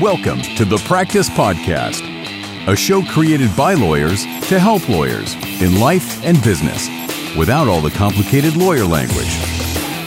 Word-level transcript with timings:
Welcome 0.00 0.42
to 0.54 0.64
the 0.64 0.76
Practice 0.86 1.28
Podcast, 1.28 2.02
a 2.68 2.76
show 2.76 3.02
created 3.02 3.50
by 3.56 3.74
lawyers 3.74 4.22
to 4.46 4.60
help 4.60 4.88
lawyers 4.88 5.34
in 5.60 5.80
life 5.80 6.24
and 6.24 6.40
business 6.44 6.86
without 7.36 7.66
all 7.66 7.80
the 7.80 7.90
complicated 7.90 8.54
lawyer 8.54 8.84
language. 8.84 9.36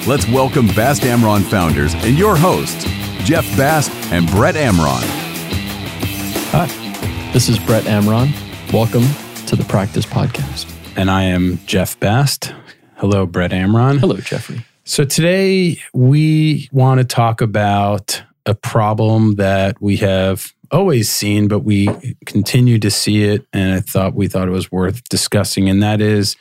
Let's 0.08 0.26
welcome 0.30 0.68
Bast 0.68 1.02
Amron 1.02 1.44
founders 1.44 1.94
and 1.94 2.18
your 2.18 2.38
hosts, 2.38 2.86
Jeff 3.26 3.44
Bast 3.58 3.92
and 4.14 4.28
Brett 4.32 4.56
Amron. 4.56 5.04
Hi, 6.52 6.68
this 7.34 7.50
is 7.50 7.60
Brett 7.60 7.84
Amron. 7.84 8.32
Welcome 8.72 9.04
to 9.48 9.58
the 9.58 9.66
Practice 9.66 10.06
Podcast. 10.06 10.74
And 10.96 11.12
I 11.12 11.24
am 11.24 11.60
Jeff 11.66 12.00
Bast. 12.00 12.54
Hello, 12.96 13.26
Brett 13.26 13.52
Amron. 13.52 14.00
Hello, 14.00 14.16
Jeffrey. 14.16 14.66
So 14.86 15.04
today 15.04 15.80
we 15.94 16.70
want 16.72 17.00
to 17.00 17.04
talk 17.04 17.42
about 17.42 18.24
a 18.46 18.56
problem 18.56 19.36
that 19.36 19.82
we 19.82 19.98
have 19.98 20.54
always 20.72 21.10
seen, 21.10 21.48
but 21.48 21.60
we 21.60 21.88
continue 22.26 22.80
to 22.80 22.90
see 22.90 23.24
it. 23.24 23.46
And 23.54 23.74
I 23.74 23.82
thought 23.82 24.16
we 24.16 24.28
thought 24.28 24.48
it 24.48 24.52
was 24.52 24.72
worth 24.72 25.04
discussing. 25.10 25.70
And 25.70 25.84
that 25.84 26.02
is 26.02 26.36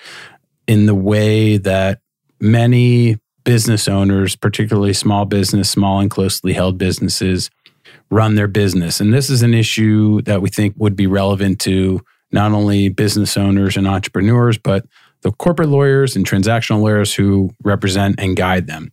in 0.66 0.86
the 0.86 0.94
way 0.94 1.56
that 1.58 2.00
many 2.40 3.18
business 3.44 3.88
owners, 3.88 4.36
particularly 4.36 4.92
small 4.92 5.24
business, 5.24 5.70
small 5.70 6.00
and 6.00 6.10
closely 6.10 6.52
held 6.52 6.78
businesses, 6.78 7.50
run 8.10 8.34
their 8.34 8.48
business. 8.48 9.00
And 9.00 9.12
this 9.12 9.30
is 9.30 9.42
an 9.42 9.54
issue 9.54 10.22
that 10.22 10.42
we 10.42 10.48
think 10.48 10.74
would 10.76 10.96
be 10.96 11.06
relevant 11.06 11.60
to 11.60 12.00
not 12.32 12.52
only 12.52 12.88
business 12.88 13.36
owners 13.36 13.76
and 13.76 13.88
entrepreneurs, 13.88 14.58
but 14.58 14.86
the 15.22 15.32
corporate 15.32 15.68
lawyers 15.68 16.16
and 16.16 16.24
transactional 16.24 16.80
lawyers 16.80 17.14
who 17.14 17.50
represent 17.62 18.18
and 18.18 18.36
guide 18.36 18.66
them. 18.66 18.92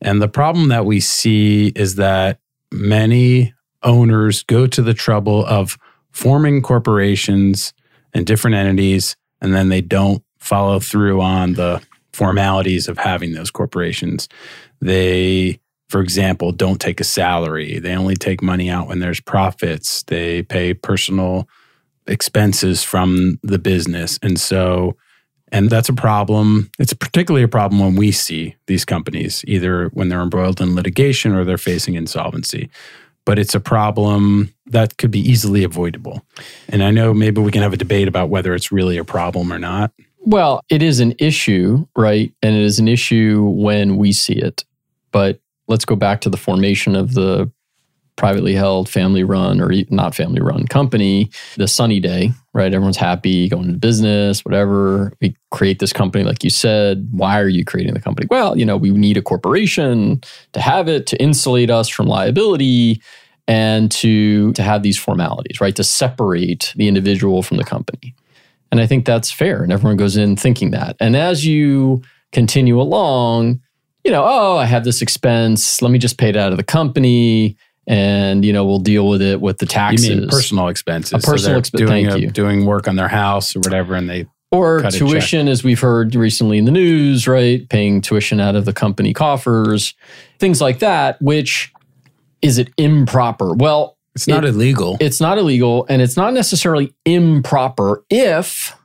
And 0.00 0.20
the 0.20 0.28
problem 0.28 0.68
that 0.68 0.84
we 0.84 1.00
see 1.00 1.72
is 1.74 1.94
that 1.96 2.38
many 2.74 3.54
owners 3.82 4.42
go 4.42 4.66
to 4.66 4.82
the 4.82 4.94
trouble 4.94 5.44
of 5.46 5.78
forming 6.10 6.62
corporations 6.62 7.72
and 8.12 8.26
different 8.26 8.56
entities, 8.56 9.16
and 9.40 9.54
then 9.54 9.68
they 9.68 9.80
don't 9.80 10.22
follow 10.38 10.78
through 10.78 11.20
on 11.20 11.54
the 11.54 11.82
formalities 12.12 12.88
of 12.88 12.98
having 12.98 13.32
those 13.32 13.50
corporations. 13.50 14.28
They, 14.80 15.60
for 15.88 16.00
example, 16.00 16.52
don't 16.52 16.80
take 16.80 17.00
a 17.00 17.04
salary. 17.04 17.78
They 17.78 17.94
only 17.96 18.14
take 18.14 18.42
money 18.42 18.70
out 18.70 18.88
when 18.88 19.00
there's 19.00 19.20
profits. 19.20 20.02
They 20.04 20.42
pay 20.42 20.74
personal 20.74 21.48
expenses 22.06 22.82
from 22.82 23.38
the 23.42 23.58
business. 23.58 24.18
And 24.22 24.38
so, 24.38 24.96
and 25.54 25.70
that's 25.70 25.88
a 25.88 25.94
problem. 25.94 26.68
It's 26.80 26.92
particularly 26.92 27.44
a 27.44 27.48
problem 27.48 27.80
when 27.80 27.94
we 27.94 28.10
see 28.10 28.56
these 28.66 28.84
companies, 28.84 29.44
either 29.46 29.88
when 29.90 30.08
they're 30.08 30.20
embroiled 30.20 30.60
in 30.60 30.74
litigation 30.74 31.32
or 31.32 31.44
they're 31.44 31.56
facing 31.56 31.94
insolvency. 31.94 32.68
But 33.24 33.38
it's 33.38 33.54
a 33.54 33.60
problem 33.60 34.52
that 34.66 34.98
could 34.98 35.12
be 35.12 35.20
easily 35.20 35.62
avoidable. 35.62 36.26
And 36.68 36.82
I 36.82 36.90
know 36.90 37.14
maybe 37.14 37.40
we 37.40 37.52
can 37.52 37.62
have 37.62 37.72
a 37.72 37.76
debate 37.76 38.08
about 38.08 38.30
whether 38.30 38.52
it's 38.52 38.72
really 38.72 38.98
a 38.98 39.04
problem 39.04 39.52
or 39.52 39.60
not. 39.60 39.92
Well, 40.22 40.60
it 40.70 40.82
is 40.82 40.98
an 40.98 41.14
issue, 41.20 41.86
right? 41.94 42.34
And 42.42 42.56
it 42.56 42.62
is 42.62 42.80
an 42.80 42.88
issue 42.88 43.44
when 43.44 43.96
we 43.96 44.12
see 44.12 44.34
it. 44.34 44.64
But 45.12 45.38
let's 45.68 45.84
go 45.84 45.94
back 45.94 46.20
to 46.22 46.30
the 46.30 46.36
formation 46.36 46.96
of 46.96 47.14
the 47.14 47.48
privately 48.16 48.54
held, 48.54 48.88
family 48.88 49.24
run, 49.24 49.60
or 49.60 49.72
not 49.90 50.14
family 50.14 50.40
run 50.40 50.66
company, 50.66 51.30
the 51.56 51.66
sunny 51.66 52.00
day, 52.00 52.32
right? 52.52 52.72
Everyone's 52.72 52.96
happy, 52.96 53.48
going 53.48 53.64
into 53.64 53.78
business, 53.78 54.44
whatever. 54.44 55.12
We 55.20 55.36
create 55.50 55.80
this 55.80 55.92
company, 55.92 56.24
like 56.24 56.44
you 56.44 56.50
said. 56.50 57.08
Why 57.10 57.40
are 57.40 57.48
you 57.48 57.64
creating 57.64 57.94
the 57.94 58.00
company? 58.00 58.28
Well, 58.30 58.56
you 58.56 58.64
know, 58.64 58.76
we 58.76 58.90
need 58.90 59.16
a 59.16 59.22
corporation 59.22 60.20
to 60.52 60.60
have 60.60 60.88
it 60.88 61.06
to 61.08 61.20
insulate 61.20 61.70
us 61.70 61.88
from 61.88 62.06
liability 62.06 63.02
and 63.46 63.90
to 63.92 64.52
to 64.52 64.62
have 64.62 64.82
these 64.82 64.98
formalities, 64.98 65.60
right? 65.60 65.76
To 65.76 65.84
separate 65.84 66.72
the 66.76 66.88
individual 66.88 67.42
from 67.42 67.56
the 67.56 67.64
company. 67.64 68.14
And 68.70 68.80
I 68.80 68.86
think 68.86 69.04
that's 69.04 69.30
fair. 69.30 69.62
And 69.62 69.72
everyone 69.72 69.96
goes 69.96 70.16
in 70.16 70.36
thinking 70.36 70.70
that. 70.70 70.96
And 70.98 71.14
as 71.16 71.44
you 71.44 72.02
continue 72.32 72.80
along, 72.80 73.60
you 74.02 74.10
know, 74.10 74.24
oh, 74.26 74.56
I 74.56 74.64
have 74.66 74.84
this 74.84 75.02
expense. 75.02 75.80
Let 75.80 75.90
me 75.90 75.98
just 75.98 76.18
pay 76.18 76.30
it 76.30 76.36
out 76.36 76.52
of 76.52 76.58
the 76.58 76.64
company 76.64 77.56
and 77.86 78.44
you 78.44 78.52
know 78.52 78.64
we'll 78.64 78.78
deal 78.78 79.08
with 79.08 79.22
it 79.22 79.40
with 79.40 79.58
the 79.58 79.66
taxes. 79.66 80.08
You 80.08 80.16
mean 80.16 80.28
personal 80.28 80.68
expenses? 80.68 81.12
A 81.12 81.18
personal 81.18 81.56
so 81.56 81.58
expense. 81.58 81.88
Doing, 81.88 82.06
a, 82.06 82.26
doing 82.26 82.66
work 82.66 82.88
on 82.88 82.96
their 82.96 83.08
house 83.08 83.54
or 83.54 83.60
whatever, 83.60 83.94
and 83.94 84.08
they 84.08 84.26
or 84.50 84.82
tuition, 84.90 85.48
as 85.48 85.64
we've 85.64 85.80
heard 85.80 86.14
recently 86.14 86.58
in 86.58 86.64
the 86.64 86.70
news, 86.70 87.26
right? 87.26 87.68
Paying 87.68 88.00
tuition 88.00 88.40
out 88.40 88.54
of 88.54 88.64
the 88.64 88.72
company 88.72 89.12
coffers, 89.12 89.94
things 90.38 90.60
like 90.60 90.78
that. 90.78 91.20
Which 91.20 91.72
is 92.40 92.58
it 92.58 92.68
improper? 92.76 93.52
Well, 93.52 93.98
it's 94.14 94.28
not 94.28 94.44
it- 94.44 94.50
illegal. 94.50 94.96
it's 95.00 95.20
not 95.20 95.38
illegal, 95.38 95.86
and 95.88 96.00
it's 96.00 96.16
not 96.16 96.34
necessarily 96.34 96.94
improper 97.04 98.04
if 98.10 98.76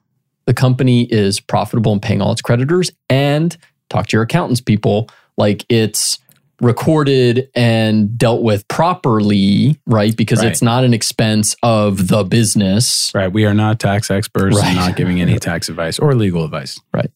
the 0.45 0.53
company 0.53 1.03
is 1.03 1.39
profitable 1.39 1.91
and 1.91 2.01
paying 2.01 2.21
all 2.21 2.31
its 2.31 2.41
creditors. 2.41 2.91
And 3.09 3.55
talk 3.89 4.07
to 4.07 4.17
your 4.17 4.23
accountants, 4.23 4.61
people. 4.61 5.09
Like 5.37 5.65
it's 5.69 6.17
recorded 6.61 7.49
and 7.55 8.17
dealt 8.17 8.41
with 8.41 8.67
properly, 8.67 9.79
right? 9.85 10.15
Because 10.15 10.39
Right. 10.39 10.49
it's 10.51 10.61
not 10.61 10.83
an 10.83 10.93
expense 10.93 11.55
of 11.63 12.07
the 12.07 12.23
business. 12.23 13.11
right. 13.15 13.31
We 13.31 13.45
are 13.45 13.53
not 13.53 13.79
tax 13.79 14.11
experts 14.11 14.57
Right. 14.57 14.67
and 14.67 14.75
not 14.75 14.95
giving 14.95 15.21
any 15.21 15.37
tax 15.39 15.69
advice 15.69 15.99
or 15.99 16.13
legal 16.15 16.43
advice. 16.43 16.79
Right. 16.93 17.09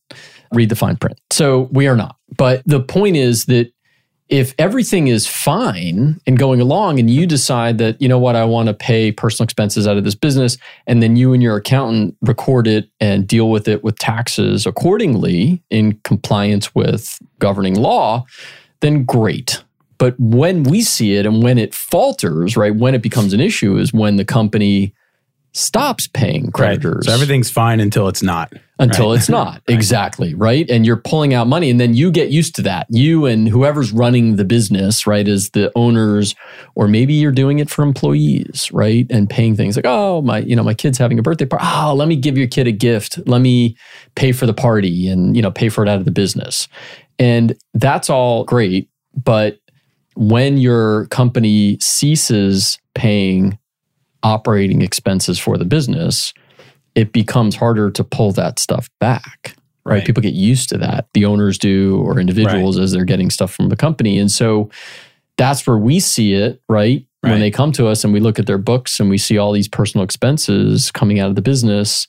Read 0.53 0.69
the 0.69 0.75
fine 0.75 0.95
print. 0.97 1.19
So 1.31 1.69
we 1.71 1.87
are 1.87 1.95
not. 1.95 2.15
But 2.37 2.61
the 2.65 2.79
point 2.79 3.15
is 3.17 3.45
that 3.45 3.71
if 4.29 4.55
everything 4.57 5.07
is 5.09 5.27
fine 5.27 6.19
and 6.25 6.39
going 6.39 6.59
along 6.61 6.97
and 6.97 7.09
you 7.09 7.27
decide 7.27 7.77
that, 7.77 8.01
you 8.01 8.07
know 8.07 8.17
what, 8.17 8.35
I 8.35 8.45
want 8.45 8.67
to 8.67 8.73
pay 8.73 9.11
personal 9.11 9.43
expenses 9.43 9.85
out 9.87 9.97
of 9.97 10.05
this 10.05 10.15
business, 10.15 10.57
and 10.87 11.03
then 11.03 11.15
you 11.15 11.33
and 11.33 11.43
your 11.43 11.57
accountant 11.57 12.15
record 12.21 12.65
it 12.65 12.89
and 12.99 13.27
deal 13.27 13.49
with 13.51 13.67
it 13.67 13.83
with 13.83 13.99
taxes 13.99 14.65
accordingly 14.65 15.61
in 15.69 15.99
compliance 16.03 16.73
with 16.73 17.19
governing 17.39 17.75
law, 17.75 18.25
then 18.83 19.03
great. 19.05 19.63
But 19.97 20.15
when 20.19 20.63
we 20.63 20.81
see 20.81 21.15
it 21.15 21.25
and 21.25 21.41
when 21.41 21.57
it 21.57 21.73
falters, 21.73 22.57
right, 22.57 22.75
when 22.75 22.93
it 22.93 23.01
becomes 23.01 23.31
an 23.33 23.39
issue 23.39 23.77
is 23.77 23.93
when 23.93 24.17
the 24.17 24.25
company 24.25 24.93
stops 25.55 26.07
paying 26.07 26.51
creditors 26.51 26.95
Right. 26.95 27.03
So 27.05 27.13
everything's 27.13 27.51
fine 27.51 27.79
until 27.79 28.07
it's 28.07 28.23
not. 28.23 28.51
until 28.79 29.11
Right. 29.11 29.19
it's 29.19 29.29
not. 29.29 29.61
Exactly. 29.67 30.33
Right. 30.33 30.67
And 30.67 30.83
you're 30.83 30.97
pulling 30.97 31.35
out 31.35 31.45
money 31.47 31.69
and 31.69 31.79
then 31.79 31.93
you 31.93 32.09
get 32.09 32.29
used 32.31 32.55
to 32.55 32.63
that. 32.63 32.87
You 32.89 33.27
and 33.27 33.47
whoever's 33.47 33.91
running 33.91 34.35
the 34.35 34.45
business, 34.45 35.05
right, 35.05 35.27
as 35.27 35.51
the 35.51 35.71
owners, 35.75 36.33
or 36.73 36.87
maybe 36.87 37.13
you're 37.13 37.31
doing 37.31 37.59
it 37.59 37.69
for 37.69 37.83
employees, 37.83 38.71
right? 38.73 39.05
And 39.11 39.29
paying 39.29 39.55
things 39.55 39.75
like, 39.75 39.85
oh, 39.87 40.23
my, 40.23 40.39
you 40.39 40.55
know, 40.55 40.63
my 40.63 40.73
kid's 40.73 40.97
having 40.97 41.19
a 41.19 41.21
birthday 41.21 41.45
party. 41.45 41.63
Oh, 41.65 41.69
ah, 41.71 41.93
let 41.93 42.07
me 42.07 42.15
give 42.15 42.35
your 42.35 42.47
kid 42.47 42.65
a 42.65 42.71
gift. 42.71 43.19
Let 43.27 43.41
me 43.41 43.77
pay 44.15 44.31
for 44.31 44.47
the 44.47 44.55
party 44.55 45.07
and, 45.07 45.35
you 45.35 45.43
know, 45.43 45.51
pay 45.51 45.69
for 45.69 45.83
it 45.83 45.87
out 45.87 45.99
of 45.99 46.05
the 46.05 46.11
business. 46.11 46.67
And 47.19 47.55
that's 47.73 48.09
all 48.09 48.43
great. 48.43 48.89
But 49.21 49.59
when 50.15 50.57
your 50.57 51.07
company 51.07 51.77
ceases 51.79 52.79
paying 52.95 53.57
operating 54.23 54.81
expenses 54.81 55.39
for 55.39 55.57
the 55.57 55.65
business, 55.65 56.33
it 56.95 57.11
becomes 57.11 57.55
harder 57.55 57.89
to 57.91 58.03
pull 58.03 58.31
that 58.33 58.59
stuff 58.59 58.89
back. 58.99 59.55
Right. 59.85 59.95
Right. 59.95 60.05
People 60.05 60.21
get 60.21 60.33
used 60.33 60.69
to 60.69 60.77
that. 60.77 61.07
The 61.13 61.25
owners 61.25 61.57
do, 61.57 62.01
or 62.05 62.19
individuals 62.19 62.79
as 62.79 62.93
they're 62.93 63.03
getting 63.03 63.29
stuff 63.29 63.53
from 63.53 63.69
the 63.69 63.75
company. 63.75 64.17
And 64.17 64.31
so 64.31 64.69
that's 65.37 65.67
where 65.67 65.77
we 65.77 65.99
see 65.99 66.33
it, 66.33 66.61
right? 66.69 67.05
Right. 67.21 67.31
When 67.31 67.39
they 67.39 67.51
come 67.51 67.71
to 67.73 67.87
us 67.87 68.03
and 68.03 68.13
we 68.13 68.19
look 68.19 68.39
at 68.39 68.45
their 68.45 68.57
books 68.57 68.99
and 68.99 69.09
we 69.09 69.17
see 69.17 69.37
all 69.37 69.51
these 69.51 69.67
personal 69.67 70.03
expenses 70.03 70.91
coming 70.91 71.19
out 71.19 71.29
of 71.29 71.35
the 71.35 71.41
business 71.41 72.07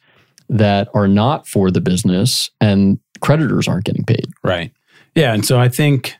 that 0.48 0.88
are 0.94 1.08
not 1.08 1.48
for 1.48 1.70
the 1.70 1.80
business 1.80 2.50
and 2.60 2.98
creditors 3.20 3.66
aren't 3.66 3.84
getting 3.84 4.04
paid. 4.04 4.26
Right. 4.42 4.72
Yeah. 5.14 5.32
And 5.32 5.44
so 5.44 5.58
I 5.58 5.68
think, 5.68 6.14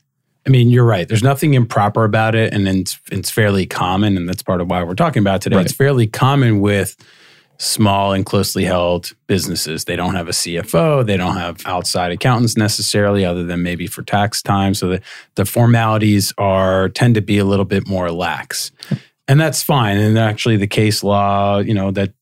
I 0.47 0.51
mean, 0.51 0.69
you're 0.69 0.85
right. 0.85 1.09
There's 1.09 1.23
nothing 1.23 1.55
improper 1.55 2.05
about 2.05 2.35
it. 2.35 2.53
And 2.53 2.69
it's, 2.69 2.99
it's 3.11 3.31
fairly 3.31 3.67
common. 3.67 4.17
And 4.17 4.29
that's 4.29 4.43
part 4.43 4.61
of 4.61 4.69
why 4.69 4.83
we're 4.83 4.95
talking 4.95 5.21
about 5.21 5.37
it 5.37 5.43
today. 5.43 5.57
Right. 5.57 5.65
It's 5.65 5.75
fairly 5.75 6.07
common 6.07 6.61
with 6.61 6.97
small 7.59 8.13
and 8.13 8.27
closely 8.27 8.65
held 8.65 9.13
businesses. 9.27 9.85
They 9.85 9.97
don't 9.97 10.15
have 10.15 10.29
a 10.29 10.33
CFO. 10.33 11.07
They 11.07 11.17
don't 11.17 11.37
have 11.37 11.61
outside 11.67 12.13
accountants 12.13 12.57
necessarily, 12.57 13.25
other 13.25 13.45
than 13.45 13.63
maybe 13.63 13.87
for 13.87 14.03
tax 14.03 14.43
time. 14.43 14.75
So 14.75 14.89
the, 14.89 15.03
the 15.37 15.45
formalities 15.45 16.33
are 16.37 16.89
tend 16.89 17.15
to 17.15 17.21
be 17.21 17.39
a 17.39 17.45
little 17.45 17.65
bit 17.65 17.87
more 17.87 18.11
lax. 18.11 18.73
And 19.27 19.41
that's 19.41 19.63
fine. 19.63 19.97
And 19.97 20.19
actually 20.19 20.59
the 20.59 20.67
case 20.67 21.03
law, 21.03 21.59
you 21.59 21.73
know, 21.73 21.91
that 21.93 22.13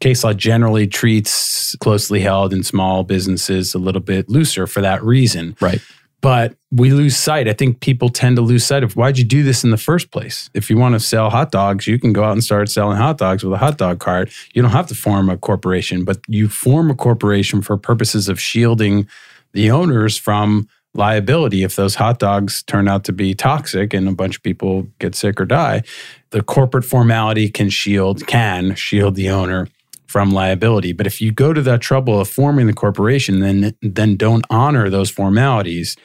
case 0.00 0.24
law 0.24 0.32
generally 0.32 0.86
treats 0.86 1.76
closely 1.76 2.20
held 2.20 2.54
and 2.54 2.64
small 2.64 3.04
businesses 3.04 3.74
a 3.74 3.78
little 3.78 4.00
bit 4.00 4.30
looser 4.30 4.66
for 4.66 4.80
that 4.80 5.02
reason. 5.02 5.56
Right. 5.60 5.82
But 6.20 6.56
we 6.72 6.92
lose 6.92 7.16
sight. 7.16 7.48
I 7.48 7.52
think 7.52 7.80
people 7.80 8.08
tend 8.08 8.36
to 8.36 8.42
lose 8.42 8.66
sight 8.66 8.82
of 8.82 8.96
why'd 8.96 9.18
you 9.18 9.24
do 9.24 9.42
this 9.42 9.62
in 9.62 9.70
the 9.70 9.76
first 9.76 10.10
place? 10.10 10.50
If 10.52 10.68
you 10.68 10.76
want 10.76 10.94
to 10.94 11.00
sell 11.00 11.30
hot 11.30 11.52
dogs, 11.52 11.86
you 11.86 11.98
can 11.98 12.12
go 12.12 12.24
out 12.24 12.32
and 12.32 12.42
start 12.42 12.68
selling 12.68 12.96
hot 12.96 13.18
dogs 13.18 13.44
with 13.44 13.52
a 13.52 13.58
hot 13.58 13.78
dog 13.78 14.00
cart. 14.00 14.30
You 14.52 14.62
don't 14.62 14.72
have 14.72 14.88
to 14.88 14.94
form 14.94 15.30
a 15.30 15.36
corporation, 15.36 16.04
but 16.04 16.20
you 16.26 16.48
form 16.48 16.90
a 16.90 16.94
corporation 16.94 17.62
for 17.62 17.76
purposes 17.76 18.28
of 18.28 18.40
shielding 18.40 19.06
the 19.52 19.70
owners 19.70 20.16
from 20.16 20.68
liability 20.94 21.62
if 21.62 21.76
those 21.76 21.94
hot 21.94 22.18
dogs 22.18 22.62
turn 22.64 22.88
out 22.88 23.04
to 23.04 23.12
be 23.12 23.34
toxic 23.34 23.94
and 23.94 24.08
a 24.08 24.12
bunch 24.12 24.36
of 24.36 24.42
people 24.42 24.88
get 24.98 25.14
sick 25.14 25.40
or 25.40 25.44
die. 25.44 25.82
The 26.30 26.42
corporate 26.42 26.84
formality 26.84 27.48
can 27.48 27.70
shield 27.70 28.26
can 28.26 28.74
shield 28.74 29.14
the 29.14 29.30
owner 29.30 29.68
from 30.08 30.30
liability. 30.30 30.92
But 30.92 31.06
if 31.06 31.20
you 31.20 31.30
go 31.30 31.52
to 31.52 31.62
that 31.62 31.80
trouble 31.80 32.20
of 32.20 32.28
forming 32.28 32.66
the 32.66 32.72
corporation, 32.72 33.38
then 33.40 33.74
then 33.82 34.16
don't 34.16 34.44
honor 34.50 34.90
those 34.90 35.10
formalities, 35.10 35.96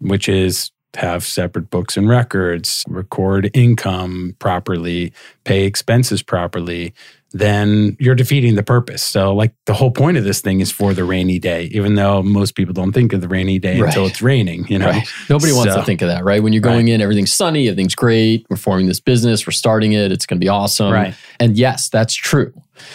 which 0.00 0.28
is 0.28 0.70
have 0.96 1.24
separate 1.24 1.70
books 1.70 1.96
and 1.96 2.08
records, 2.08 2.84
record 2.86 3.50
income 3.52 4.36
properly, 4.38 5.12
pay 5.42 5.64
expenses 5.64 6.22
properly, 6.22 6.94
then 7.32 7.96
you're 7.98 8.14
defeating 8.14 8.54
the 8.54 8.62
purpose. 8.62 9.02
So, 9.02 9.34
like 9.34 9.52
the 9.66 9.74
whole 9.74 9.90
point 9.90 10.16
of 10.18 10.22
this 10.22 10.40
thing 10.40 10.60
is 10.60 10.70
for 10.70 10.94
the 10.94 11.02
rainy 11.02 11.40
day, 11.40 11.64
even 11.72 11.96
though 11.96 12.22
most 12.22 12.54
people 12.54 12.72
don't 12.72 12.92
think 12.92 13.12
of 13.12 13.20
the 13.20 13.26
rainy 13.26 13.58
day 13.58 13.80
Right. 13.80 13.88
until 13.88 14.06
it's 14.06 14.22
raining. 14.22 14.66
You 14.68 14.78
know, 14.78 14.90
Right. 14.90 15.04
Nobody 15.28 15.52
wants 15.52 15.74
to 15.74 15.82
think 15.82 16.00
of 16.00 16.06
that, 16.08 16.22
right? 16.22 16.40
When 16.40 16.52
you're 16.52 16.62
going 16.62 16.86
in, 16.86 17.00
everything's 17.00 17.32
sunny, 17.32 17.66
everything's 17.66 17.96
great. 17.96 18.46
We're 18.48 18.56
forming 18.56 18.86
this 18.86 19.00
business, 19.00 19.44
we're 19.48 19.50
starting 19.52 19.94
it, 19.94 20.12
it's 20.12 20.26
going 20.26 20.38
to 20.38 20.44
be 20.44 20.48
awesome. 20.48 20.92
Right. 20.92 21.14
And 21.40 21.56
yes, 21.58 21.88
that's 21.88 22.14
true. 22.14 22.52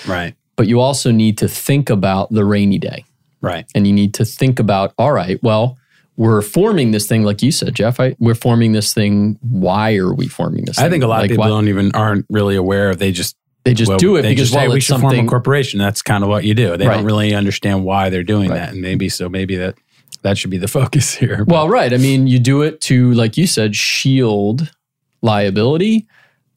right, 0.07 0.35
But 0.59 0.67
you 0.67 0.81
also 0.81 1.09
need 1.11 1.37
to 1.37 1.47
think 1.47 1.89
about 1.89 2.29
the 2.31 2.43
rainy 2.43 2.77
day. 2.79 3.05
right, 3.41 3.65
and 3.73 3.87
you 3.87 3.93
need 3.93 4.13
to 4.15 4.25
think 4.25 4.59
about 4.59 4.93
all 4.97 5.13
right 5.13 5.39
well 5.41 5.77
we're 6.17 6.41
forming 6.41 6.91
this 6.91 7.07
thing 7.07 7.23
like 7.23 7.41
you 7.41 7.49
said 7.59 7.73
jeff 7.73 7.97
I, 7.97 8.13
we're 8.19 8.35
forming 8.35 8.73
this 8.73 8.93
thing 8.93 9.39
why 9.41 9.95
are 9.95 10.13
we 10.13 10.27
forming 10.27 10.65
this 10.65 10.77
I 10.77 10.81
thing? 10.81 10.91
think 10.91 11.03
a 11.05 11.07
lot 11.07 11.21
Like, 11.21 11.31
of 11.31 11.35
people 11.35 11.43
why- 11.45 11.47
don't 11.55 11.69
even 11.69 11.91
aren't 11.95 12.25
really 12.29 12.57
aware 12.57 12.89
of. 12.89 12.97
They 12.99 13.13
just 13.13 13.37
they 13.63 13.73
just 13.73 13.87
well, 13.89 13.97
do 13.97 14.17
it 14.17 14.23
they 14.23 14.29
because 14.35 14.49
just 14.49 14.53
say 14.59 14.67
well 14.67 14.73
we 14.75 14.81
should 14.81 14.99
form 14.99 15.15
a 15.17 15.25
corporation. 15.25 15.79
That's 15.79 16.01
kind 16.01 16.23
of 16.25 16.29
what 16.29 16.43
you 16.43 16.53
do. 16.53 16.75
They 16.75 16.87
Right. 16.87 16.95
don't 16.97 17.05
really 17.05 17.33
understand 17.33 17.85
why 17.85 18.09
they're 18.09 18.23
doing 18.35 18.49
Right. 18.49 18.59
that, 18.59 18.73
and 18.73 18.81
maybe 18.81 19.07
so. 19.07 19.29
Maybe 19.29 19.55
that 19.55 19.75
that 20.23 20.37
should 20.37 20.51
be 20.51 20.57
the 20.57 20.67
focus 20.79 21.15
here. 21.15 21.45
well 21.47 21.69
right 21.69 21.93
i 21.93 21.97
mean 21.97 22.27
you 22.27 22.39
do 22.39 22.61
it 22.67 22.81
to 22.89 23.13
like 23.13 23.37
you 23.37 23.47
said 23.47 23.73
shield 23.77 24.69
liability 25.21 26.05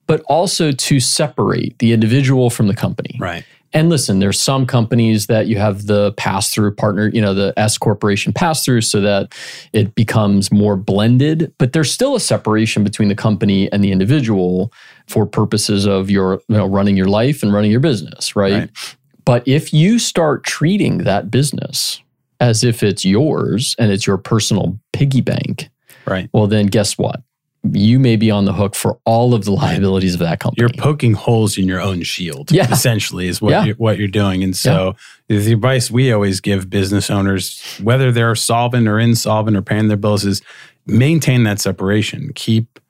but 0.08 0.20
also 0.28 0.72
to 0.72 0.98
separate 1.00 1.78
the 1.78 1.92
individual 1.92 2.50
from 2.50 2.66
the 2.66 2.74
company 2.74 3.16
right, 3.20 3.44
And 3.74 3.88
listen, 3.88 4.18
there's 4.18 4.38
some 4.38 4.66
companies 4.66 5.26
that 5.26 5.46
you 5.46 5.56
have 5.56 5.86
the 5.86 6.12
pass 6.12 6.52
through 6.52 6.74
partner, 6.74 7.08
you 7.08 7.20
know, 7.20 7.32
the 7.32 7.54
S 7.56 7.78
corporation 7.78 8.32
pass 8.32 8.64
through 8.64 8.82
so 8.82 9.00
that 9.00 9.34
it 9.72 9.94
becomes 9.94 10.52
more 10.52 10.76
blended, 10.76 11.52
but 11.58 11.72
there's 11.72 11.90
still 11.90 12.14
a 12.14 12.20
separation 12.20 12.84
between 12.84 13.08
the 13.08 13.14
company 13.14 13.72
and 13.72 13.82
the 13.82 13.90
individual 13.90 14.72
for 15.06 15.24
purposes 15.24 15.86
of 15.86 16.10
your, 16.10 16.34
you 16.48 16.56
know, 16.56 16.66
running 16.66 16.96
your 16.96 17.06
life 17.06 17.42
and 17.42 17.52
running 17.52 17.70
your 17.70 17.80
business, 17.80 18.36
right? 18.36 18.52
Right. 18.52 18.96
But 19.24 19.46
if 19.46 19.72
you 19.72 19.98
start 19.98 20.44
treating 20.44 20.98
that 20.98 21.30
business 21.30 22.02
as 22.40 22.64
if 22.64 22.82
it's 22.82 23.04
yours 23.04 23.76
and 23.78 23.90
it's 23.90 24.06
your 24.06 24.18
personal 24.18 24.78
piggy 24.92 25.20
bank, 25.20 25.70
right. 26.06 26.28
well, 26.32 26.46
then 26.46 26.66
guess 26.66 26.98
what? 26.98 27.22
You 27.64 27.98
may 28.00 28.16
be 28.16 28.30
on 28.30 28.44
the 28.44 28.52
hook 28.52 28.74
for 28.74 28.98
all 29.04 29.34
of 29.34 29.44
the 29.44 29.52
liabilities 29.52 30.14
of 30.14 30.20
that 30.20 30.40
company. 30.40 30.60
You're 30.60 30.82
poking 30.82 31.12
holes 31.14 31.56
in 31.56 31.68
your 31.68 31.80
own 31.80 32.02
shield. 32.02 32.50
Yeah. 32.50 32.70
essentially 32.72 33.28
is 33.28 33.40
what 33.40 33.50
Yeah. 33.50 33.64
you're, 33.66 33.74
what 33.76 33.98
you're 33.98 34.08
doing. 34.08 34.42
And 34.42 34.56
so 34.56 34.96
the 35.28 35.52
advice 35.52 35.90
we 35.90 36.12
always 36.12 36.40
give 36.40 36.68
business 36.68 37.08
owners, 37.08 37.62
whether 37.82 38.10
they're 38.10 38.34
solvent 38.34 38.88
or 38.88 38.98
insolvent 38.98 39.56
or 39.56 39.62
paying 39.62 39.86
their 39.88 39.96
bills, 39.96 40.24
is 40.24 40.42
maintain 40.86 41.44
that 41.44 41.60
separation. 41.60 42.32
Keep 42.34 42.80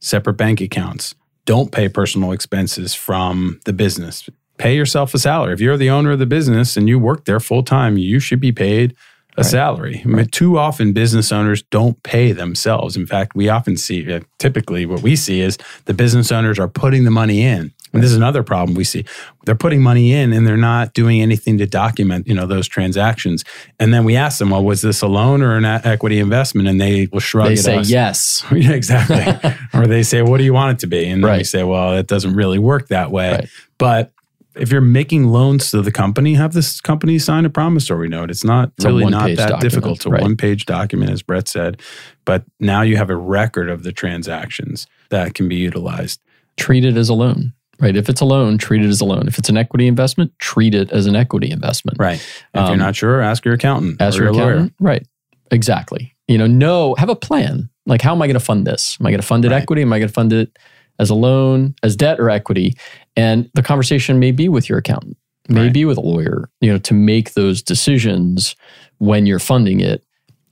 separate 0.00 0.34
bank 0.34 0.60
accounts. 0.60 1.14
Don't 1.46 1.72
pay 1.72 1.88
personal 1.88 2.32
expenses 2.32 2.94
from 2.94 3.58
the 3.64 3.72
business. 3.72 4.28
Pay 4.58 4.76
yourself 4.76 5.14
a 5.14 5.18
salary. 5.18 5.54
If 5.54 5.60
you're 5.60 5.78
the 5.78 5.88
owner 5.88 6.10
of 6.10 6.18
the 6.18 6.26
business 6.26 6.76
and 6.76 6.86
you 6.86 6.98
work 6.98 7.24
there 7.24 7.40
full 7.40 7.62
time, 7.62 7.96
you 7.96 8.20
should 8.20 8.40
be 8.40 8.52
paid 8.52 8.94
a 9.38 9.42
Right. 9.42 9.50
salary. 9.50 10.02
I 10.04 10.08
mean, 10.08 10.26
too 10.26 10.58
often, 10.58 10.92
business 10.92 11.30
owners 11.32 11.62
don't 11.70 12.02
pay 12.02 12.32
themselves. 12.32 12.96
In 12.96 13.06
fact, 13.06 13.34
we 13.36 13.48
often 13.48 13.76
see, 13.76 14.12
uh, 14.12 14.20
typically, 14.38 14.84
what 14.84 15.00
we 15.00 15.14
see 15.16 15.40
is 15.40 15.56
the 15.86 15.94
business 15.94 16.30
owners 16.32 16.58
are 16.58 16.68
putting 16.68 17.04
the 17.04 17.10
money 17.10 17.42
in. 17.42 17.72
And 17.94 18.02
this 18.02 18.10
is 18.10 18.16
another 18.16 18.42
problem 18.42 18.76
we 18.76 18.84
see. 18.84 19.04
They're 19.46 19.54
putting 19.54 19.80
money 19.82 20.12
in 20.12 20.34
and 20.34 20.46
they're 20.46 20.58
not 20.58 20.92
doing 20.92 21.22
anything 21.22 21.56
to 21.56 21.66
document, 21.66 22.26
you 22.28 22.34
know, 22.34 22.44
those 22.46 22.68
transactions. 22.68 23.44
And 23.80 23.94
then 23.94 24.04
we 24.04 24.14
ask 24.14 24.38
them, 24.38 24.50
well, 24.50 24.62
was 24.62 24.82
this 24.82 25.00
a 25.00 25.06
loan 25.06 25.40
or 25.40 25.56
an 25.56 25.64
equity 25.64 26.18
investment? 26.18 26.68
And 26.68 26.78
they 26.78 27.08
will 27.10 27.20
shrug 27.20 27.46
they 27.46 27.52
at 27.54 27.58
say 27.60 27.76
us. 27.78 27.88
yes. 27.88 28.44
yeah, 28.52 28.72
exactly. 28.72 29.24
or 29.80 29.86
they 29.86 30.02
say, 30.02 30.20
what 30.20 30.36
do 30.36 30.44
you 30.44 30.52
want 30.52 30.72
it 30.76 30.80
to 30.80 30.86
be? 30.86 31.08
And 31.08 31.24
then 31.24 31.38
we 31.38 31.44
say, 31.44 31.62
well, 31.62 31.94
it 31.96 32.06
doesn't 32.06 32.34
really 32.34 32.58
work 32.58 32.88
that 32.88 33.10
way. 33.10 33.30
Right. 33.32 33.48
But 33.78 34.12
if 34.58 34.70
you're 34.72 34.80
making 34.80 35.26
loans 35.28 35.70
to 35.70 35.82
the 35.82 35.92
company, 35.92 36.34
have 36.34 36.52
this 36.52 36.80
company 36.80 37.18
sign 37.18 37.44
a 37.44 37.50
promissory 37.50 38.08
note. 38.08 38.30
It's 38.30 38.44
not 38.44 38.72
It's 38.76 38.84
really 38.84 39.04
not 39.06 39.28
that 39.28 39.36
document, 39.36 39.60
difficult. 39.62 39.96
It's 39.98 40.06
a 40.06 40.10
right. 40.10 40.22
one 40.22 40.36
page 40.36 40.66
document, 40.66 41.10
as 41.10 41.22
Brett 41.22 41.48
said. 41.48 41.80
But 42.24 42.44
now 42.60 42.82
you 42.82 42.96
have 42.96 43.10
a 43.10 43.16
record 43.16 43.68
of 43.70 43.82
the 43.82 43.92
transactions 43.92 44.86
that 45.10 45.34
can 45.34 45.48
be 45.48 45.56
utilized. 45.56 46.20
treat 46.56 46.84
it 46.84 46.96
as 46.96 47.08
a 47.08 47.14
loan, 47.14 47.52
right? 47.80 47.96
If 47.96 48.08
it's 48.08 48.20
a 48.20 48.24
loan, 48.24 48.58
treat 48.58 48.82
it 48.82 48.88
as 48.88 49.00
a 49.00 49.04
loan. 49.04 49.28
If 49.28 49.38
it's 49.38 49.48
an 49.48 49.56
equity 49.56 49.86
investment, 49.86 50.32
treat 50.40 50.74
it 50.74 50.90
as 50.90 51.06
an 51.06 51.14
equity 51.14 51.50
investment. 51.52 51.98
Right. 52.00 52.18
If 52.18 52.24
you're 52.54 52.64
Um, 52.72 52.78
not 52.78 52.96
sure, 52.96 53.20
ask 53.22 53.44
your 53.44 53.54
accountant. 53.54 54.02
Ask 54.02 54.18
or 54.18 54.24
your 54.24 54.32
lawyer. 54.32 54.44
accountant. 54.54 54.72
Right. 54.80 55.06
Exactly. 55.52 56.14
You 56.26 56.36
know, 56.36 56.46
no, 56.46 56.94
have 56.96 57.08
a 57.08 57.14
plan. 57.16 57.70
Like, 57.86 58.02
how 58.02 58.12
am 58.14 58.20
I 58.20 58.26
going 58.26 58.34
to 58.34 58.40
fund 58.40 58.66
this? 58.66 58.96
Am 59.00 59.06
I 59.06 59.10
going 59.10 59.20
to 59.20 59.26
fund 59.26 59.44
it 59.44 59.50
Right. 59.52 59.62
equity? 59.62 59.82
Am 59.82 59.92
I 59.92 59.98
going 59.98 60.08
to 60.08 60.12
fund 60.12 60.32
it 60.32 60.58
as 60.98 61.08
a 61.10 61.14
loan, 61.14 61.74
as 61.82 61.96
debt, 61.96 62.18
or 62.20 62.28
equity? 62.28 62.76
And 63.18 63.50
the 63.54 63.62
conversation 63.62 64.20
may 64.20 64.30
be 64.30 64.48
with 64.48 64.68
your 64.68 64.78
accountant, 64.78 65.16
may 65.48 65.62
Right. 65.62 65.72
be 65.72 65.84
with 65.84 65.98
a 65.98 66.00
lawyer, 66.00 66.48
you 66.60 66.70
know, 66.70 66.78
to 66.78 66.94
make 66.94 67.34
those 67.34 67.62
decisions 67.62 68.54
when 68.98 69.26
you're 69.26 69.40
funding 69.40 69.80
it. 69.80 70.04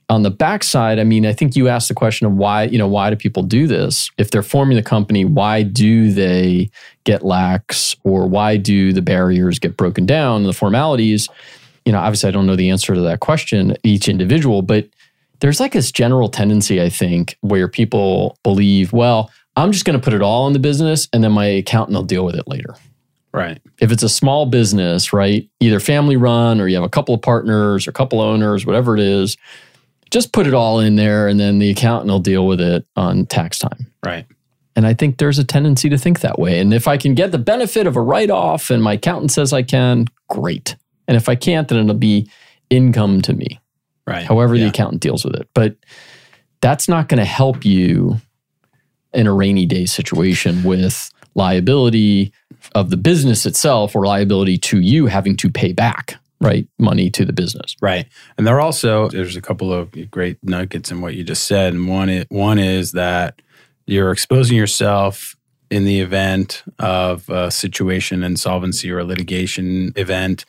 On 0.08 0.24
the 0.24 0.32
backside, 0.32 0.98
I 0.98 1.04
mean, 1.04 1.24
I 1.26 1.32
think 1.32 1.54
you 1.54 1.68
asked 1.68 1.86
the 1.86 1.94
question 1.94 2.26
of 2.26 2.32
why, 2.32 2.64
you 2.64 2.76
know, 2.76 2.88
why 2.88 3.08
do 3.10 3.14
people 3.14 3.44
do 3.44 3.68
this? 3.68 4.10
If 4.18 4.32
they're 4.32 4.42
forming 4.42 4.76
the 4.76 4.82
company, 4.82 5.24
why 5.24 5.62
do 5.62 6.10
they 6.10 6.68
get 7.04 7.24
lax 7.24 7.94
or 8.02 8.26
why 8.26 8.56
do 8.56 8.92
the 8.92 9.02
barriers 9.02 9.60
get 9.60 9.76
broken 9.76 10.04
down, 10.04 10.42
the 10.42 10.52
formalities? 10.52 11.28
You 11.84 11.92
know, 11.92 11.98
obviously, 11.98 12.28
I 12.28 12.32
don't 12.32 12.46
know 12.46 12.56
the 12.56 12.70
answer 12.70 12.94
to 12.96 13.00
that 13.02 13.20
question, 13.20 13.76
each 13.84 14.08
individual, 14.08 14.62
but 14.62 14.88
there's 15.38 15.60
like 15.60 15.72
this 15.72 15.92
general 15.92 16.28
tendency, 16.28 16.82
I 16.82 16.88
think, 16.88 17.36
where 17.42 17.68
people 17.68 18.38
believe, 18.42 18.92
well, 18.92 19.30
I'm 19.56 19.72
just 19.72 19.84
going 19.84 19.98
to 19.98 20.04
put 20.04 20.12
it 20.12 20.22
all 20.22 20.46
in 20.46 20.52
the 20.52 20.58
business 20.58 21.08
and 21.12 21.24
then 21.24 21.32
my 21.32 21.46
accountant 21.46 21.96
will 21.96 22.04
deal 22.04 22.24
with 22.24 22.34
it 22.36 22.46
later 22.46 22.74
Right. 23.32 23.60
if 23.80 23.92
it's 23.92 24.02
a 24.02 24.08
small 24.08 24.46
business, 24.46 25.12
right, 25.12 25.48
either 25.60 25.78
family 25.80 26.16
run 26.16 26.60
or 26.60 26.68
you 26.68 26.74
have 26.76 26.84
a 26.84 26.88
couple 26.88 27.14
of 27.14 27.20
partners 27.22 27.86
or 27.86 27.90
a 27.90 27.92
couple 27.94 28.20
owners, 28.20 28.64
whatever 28.64 28.94
it 28.94 29.00
is, 29.02 29.36
just 30.10 30.32
put 30.32 30.46
it 30.46 30.54
all 30.54 30.80
in 30.80 30.96
there 30.96 31.28
and 31.28 31.38
then 31.38 31.58
the 31.58 31.70
accountant 31.70 32.10
will 32.10 32.20
deal 32.20 32.46
with 32.46 32.60
it 32.60 32.86
on 32.96 33.26
tax 33.26 33.58
time. 33.58 33.92
Right. 34.04 34.24
And 34.74 34.86
I 34.86 34.94
think 34.94 35.18
there's 35.18 35.38
a 35.38 35.44
tendency 35.44 35.88
to 35.88 35.98
think 35.98 36.20
that 36.20 36.38
way. 36.38 36.60
And 36.60 36.72
if 36.72 36.86
I 36.88 36.96
can 36.96 37.14
get 37.14 37.32
the 37.32 37.38
benefit 37.38 37.86
of 37.86 37.96
a 37.96 38.00
write 38.00 38.30
off 38.30 38.70
and 38.70 38.82
my 38.82 38.94
accountant 38.94 39.32
says 39.32 39.52
I 39.52 39.62
can, 39.62 40.06
great. 40.28 40.76
And 41.08 41.16
if 41.16 41.28
I 41.28 41.34
can't, 41.34 41.66
then 41.68 41.78
it'll 41.78 41.94
be 41.94 42.30
income 42.70 43.20
to 43.22 43.32
me, 43.32 43.58
Right. 44.06 44.25
however 44.25 44.56
the 44.56 44.66
accountant 44.68 45.02
deals 45.02 45.25
with 45.25 45.34
it. 45.34 45.48
But 45.54 45.76
that's 46.60 46.88
not 46.88 47.08
going 47.08 47.18
to 47.18 47.25
help 47.25 47.64
you 47.64 48.20
in 49.16 49.26
a 49.26 49.32
rainy 49.32 49.66
day 49.66 49.87
situation 49.87 50.62
with 50.62 51.11
liability 51.35 52.32
of 52.75 52.90
the 52.90 52.96
business 52.96 53.46
itself 53.46 53.94
or 53.94 54.06
liability 54.06 54.58
to 54.58 54.80
you 54.80 55.06
having 55.06 55.37
to 55.37 55.50
pay 55.50 55.73
back 55.73 56.16
right 56.40 56.68
money 56.78 57.11
to 57.11 57.25
the 57.25 57.32
business 57.32 57.76
Right. 57.80 58.06
And 58.37 58.46
there 58.46 58.61
also 58.61 59.08
there's 59.08 59.37
a 59.37 59.42
couple 59.42 59.73
of 59.73 60.11
great 60.11 60.42
nuggets 60.42 60.90
in 60.90 61.00
what 61.00 61.14
you 61.14 61.25
just 61.25 61.46
said. 61.46 61.73
And 61.73 61.88
one 61.88 62.08
is, 62.08 62.26
one 62.28 62.58
is 62.58 62.92
that 62.92 63.40
you're 63.87 64.11
exposing 64.11 64.56
yourself 64.56 65.37
in 65.70 65.85
the 65.85 66.00
event 66.00 66.62
of 66.78 67.28
a 67.28 67.50
situation 67.50 68.23
insolvency 68.23 68.90
or 68.90 68.99
a 68.99 69.04
litigation 69.04 69.92
event. 69.96 70.44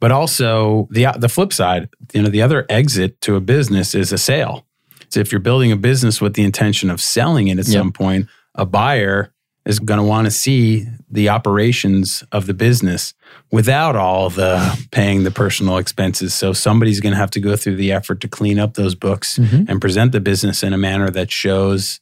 But 0.00 0.12
also 0.12 0.86
the 0.90 1.08
the 1.16 1.28
flip 1.28 1.52
side, 1.52 1.88
you 2.12 2.22
know, 2.22 2.28
the 2.28 2.42
other 2.42 2.64
exit 2.68 3.20
to 3.22 3.34
a 3.36 3.40
business 3.40 3.94
is 3.94 4.12
a 4.12 4.18
sale. 4.18 4.64
So 5.10 5.20
if 5.20 5.32
you're 5.32 5.40
building 5.40 5.72
a 5.72 5.76
business 5.76 6.20
with 6.20 6.34
the 6.34 6.42
intention 6.44 6.90
of 6.90 7.00
selling 7.00 7.48
it 7.48 7.58
at 7.58 7.66
Yep. 7.66 7.72
some 7.80 7.92
point, 7.92 8.26
a 8.54 8.66
buyer 8.66 9.32
is 9.64 9.78
going 9.78 9.98
to 10.00 10.04
want 10.06 10.24
to 10.26 10.30
see 10.30 10.86
the 11.10 11.28
operations 11.28 12.24
of 12.32 12.46
the 12.46 12.54
business 12.54 13.14
without 13.50 13.96
all 13.96 14.30
the 14.30 14.86
paying 14.90 15.24
the 15.24 15.30
personal 15.30 15.76
expenses. 15.78 16.32
So 16.34 16.52
somebody's 16.52 17.00
going 17.00 17.12
to 17.12 17.18
have 17.18 17.30
to 17.32 17.40
go 17.40 17.54
through 17.56 17.76
the 17.76 17.92
effort 17.92 18.20
to 18.22 18.28
clean 18.28 18.58
up 18.58 18.74
those 18.74 18.94
books 18.94 19.38
Mhm. 19.38 19.68
and 19.68 19.80
present 19.80 20.12
the 20.12 20.20
business 20.20 20.62
in 20.62 20.72
a 20.72 20.78
manner 20.78 21.10
that 21.10 21.30
shows 21.30 22.00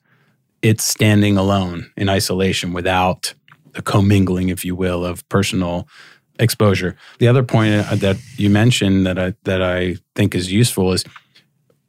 it's 0.62 0.84
standing 0.84 1.36
alone 1.36 1.90
in 1.96 2.08
isolation 2.08 2.72
without 2.72 3.34
the 3.74 3.82
commingling, 3.82 4.48
if 4.48 4.64
you 4.64 4.74
will, 4.74 5.04
of 5.04 5.28
personal 5.28 5.86
exposure. 6.38 6.96
The 7.18 7.28
other 7.28 7.42
point 7.42 7.74
uh, 7.74 7.94
that 7.96 8.16
you 8.36 8.48
mentioned 8.50 9.06
that 9.06 9.18
I 9.18 9.34
that 9.44 9.62
I 9.62 9.96
think 10.14 10.34
is 10.34 10.52
useful 10.52 10.92
is 10.92 11.04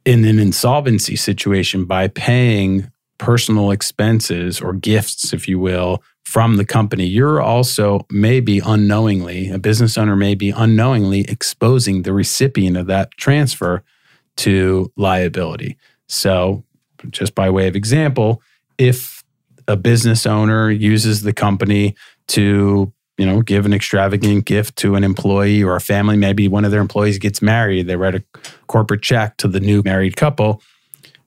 in 0.08 0.24
an 0.24 0.38
insolvency 0.38 1.16
situation 1.16 1.84
by 1.84 2.08
paying 2.08 2.90
personal 3.18 3.70
expenses 3.70 4.58
or 4.58 4.72
gifts, 4.72 5.34
if 5.34 5.46
you 5.46 5.58
will, 5.58 6.02
from 6.24 6.56
the 6.56 6.64
company, 6.64 7.04
you're 7.04 7.42
also 7.42 8.06
maybe 8.10 8.58
unknowingly, 8.64 9.50
a 9.50 9.58
business 9.58 9.98
owner 9.98 10.16
may 10.16 10.34
be 10.34 10.48
unknowingly 10.48 11.26
exposing 11.28 12.02
the 12.02 12.14
recipient 12.14 12.74
of 12.74 12.86
that 12.86 13.10
transfer 13.18 13.82
to 14.38 14.90
liability. 14.96 15.76
So, 16.06 16.64
just 17.10 17.34
by 17.34 17.50
way 17.50 17.68
of 17.68 17.76
example, 17.76 18.40
if 18.78 19.22
a 19.66 19.76
business 19.76 20.24
owner 20.24 20.70
uses 20.70 21.20
the 21.20 21.34
company 21.34 21.94
to 22.28 22.94
you 23.18 23.26
know 23.26 23.42
give 23.42 23.66
an 23.66 23.74
extravagant 23.74 24.46
gift 24.46 24.76
to 24.76 24.94
an 24.94 25.04
employee 25.04 25.62
or 25.62 25.76
a 25.76 25.80
family. 25.80 26.16
Maybe 26.16 26.48
one 26.48 26.64
of 26.64 26.70
their 26.70 26.80
employees 26.80 27.18
gets 27.18 27.42
married 27.42 27.86
they 27.86 27.96
write 27.96 28.14
a 28.14 28.24
corporate 28.68 29.02
check 29.02 29.36
to 29.38 29.48
the 29.48 29.60
new 29.60 29.82
married 29.84 30.16
couple 30.16 30.62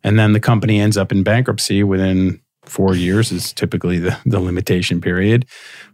and 0.03 0.17
then 0.17 0.33
the 0.33 0.39
company 0.39 0.79
ends 0.79 0.97
up 0.97 1.11
in 1.11 1.21
bankruptcy 1.21 1.83
within 1.83 2.41
four 2.63 2.95
years 2.95 3.31
is 3.31 3.53
typically 3.53 3.99
the, 3.99 4.17
the 4.25 4.39
limitation 4.39 5.01
period. 5.01 5.45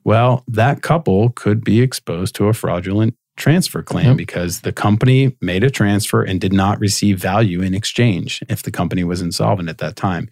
Well 0.04 0.44
that 0.48 0.82
couple 0.82 1.32
could 1.32 1.64
be 1.64 1.82
exposed 1.82 2.36
to 2.36 2.48
a 2.48 2.54
fraudulent 2.54 3.16
transfer 3.36 3.84
claim 3.84 4.08
yep. 4.08 4.18
because 4.18 4.62
the 4.62 4.74
company 4.74 5.36
made 5.42 5.64
a 5.64 5.70
transfer 5.70 6.24
and 6.24 6.42
did 6.42 6.54
not 6.54 6.80
receive 6.80 7.20
value 7.20 7.62
in 7.62 7.74
exchange 7.74 8.42
if 8.50 8.64
the 8.64 8.72
company 8.72 9.04
was 9.04 9.22
insolvent 9.22 9.70
at 9.70 9.78
that 9.78 9.96
time. 9.96 10.28